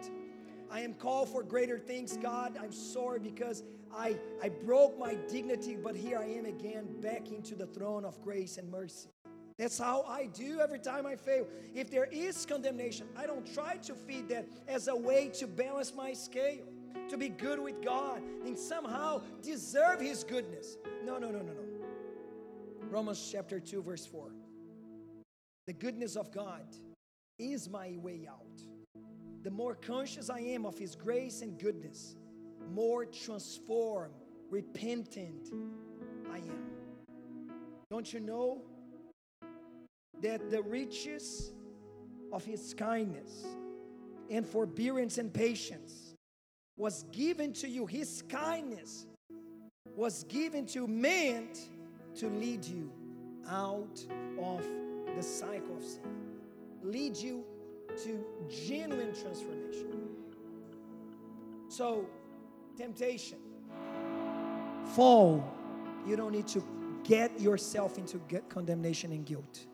I 0.70 0.80
am 0.82 0.94
called 0.94 1.30
for 1.30 1.44
greater 1.44 1.78
things, 1.78 2.18
God. 2.18 2.58
I'm 2.62 2.72
sorry 2.72 3.20
because 3.20 3.64
I, 3.94 4.18
I 4.42 4.50
broke 4.50 4.98
my 4.98 5.16
dignity, 5.30 5.76
but 5.76 5.96
here 5.96 6.18
I 6.18 6.26
am 6.26 6.46
again 6.46 6.88
back 7.02 7.30
into 7.30 7.56
the 7.56 7.66
throne 7.66 8.06
of 8.06 8.22
grace 8.22 8.58
and 8.58 8.72
mercy. 8.72 9.10
That's 9.58 9.78
how 9.78 10.04
I 10.04 10.28
do 10.28 10.60
every 10.62 10.80
time 10.80 11.06
I 11.06 11.16
fail. 11.18 11.46
If 11.76 11.92
there 11.92 12.06
is 12.06 12.46
condemnation, 12.46 13.08
I 13.18 13.28
don't 13.28 13.46
try 13.54 13.76
to 13.78 13.94
feed 13.94 14.30
that 14.30 14.48
as 14.68 14.88
a 14.88 14.96
way 14.96 15.30
to 15.36 15.46
balance 15.46 15.94
my 15.94 16.14
scale, 16.14 16.64
to 17.10 17.18
be 17.18 17.30
good 17.30 17.60
with 17.60 17.84
God, 17.84 18.24
and 18.46 18.58
somehow 18.58 19.22
deserve 19.44 20.00
His 20.00 20.24
goodness. 20.24 20.78
No, 21.06 21.18
no, 21.18 21.30
no, 21.30 21.40
no, 21.40 21.52
no. 21.52 21.72
Romans 22.90 23.30
chapter 23.32 23.60
2, 23.60 23.84
verse 23.84 24.06
4. 24.06 24.32
The 25.68 25.74
goodness 25.74 26.16
of 26.16 26.32
God 26.32 26.66
is 27.38 27.70
my 27.70 27.96
way 27.98 28.28
out. 28.30 28.62
The 29.44 29.52
more 29.52 29.76
conscious 29.76 30.30
I 30.30 30.40
am 30.40 30.66
of 30.66 30.78
His 30.78 30.96
grace 30.96 31.42
and 31.42 31.60
goodness, 31.60 32.16
more 32.74 33.06
transformed, 33.06 34.14
repentant 34.50 35.50
I 36.32 36.38
am. 36.38 36.72
Don't 37.90 38.12
you 38.12 38.20
know 38.20 38.62
that 40.22 40.50
the 40.50 40.62
riches 40.62 41.52
of 42.32 42.44
His 42.44 42.74
kindness 42.74 43.46
and 44.30 44.48
forbearance 44.48 45.18
and 45.18 45.34
patience 45.34 46.16
was 46.78 47.04
given 47.12 47.54
to 47.54 47.68
you? 47.68 47.86
His 47.86 48.24
kindness 48.30 49.06
was 49.96 50.24
given 50.24 50.66
to 50.68 50.88
man 50.88 51.50
to 52.16 52.30
lead 52.30 52.66
you 52.66 52.92
out 53.48 54.04
of 54.42 54.66
the 55.16 55.24
cycle 55.24 55.78
of 55.78 55.84
sin, 55.84 56.02
lead 56.84 57.16
you 57.18 57.44
to 58.04 58.24
genuine 58.68 59.14
transformation. 59.14 60.10
So, 61.68 62.06
temptation, 62.78 63.38
fall, 64.96 65.44
you 66.06 66.16
don't 66.16 66.32
need 66.32 66.48
to 66.50 66.64
get 67.04 67.40
yourself 67.40 67.98
into 67.98 68.20
condemnation 68.50 69.12
and 69.12 69.26
guilt. 69.26 69.68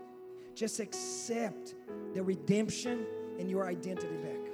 Just 0.56 0.80
accept 0.80 1.76
the 2.14 2.22
redemption 2.22 3.06
and 3.40 3.50
your 3.50 3.68
identity 3.68 4.18
back. 4.18 4.47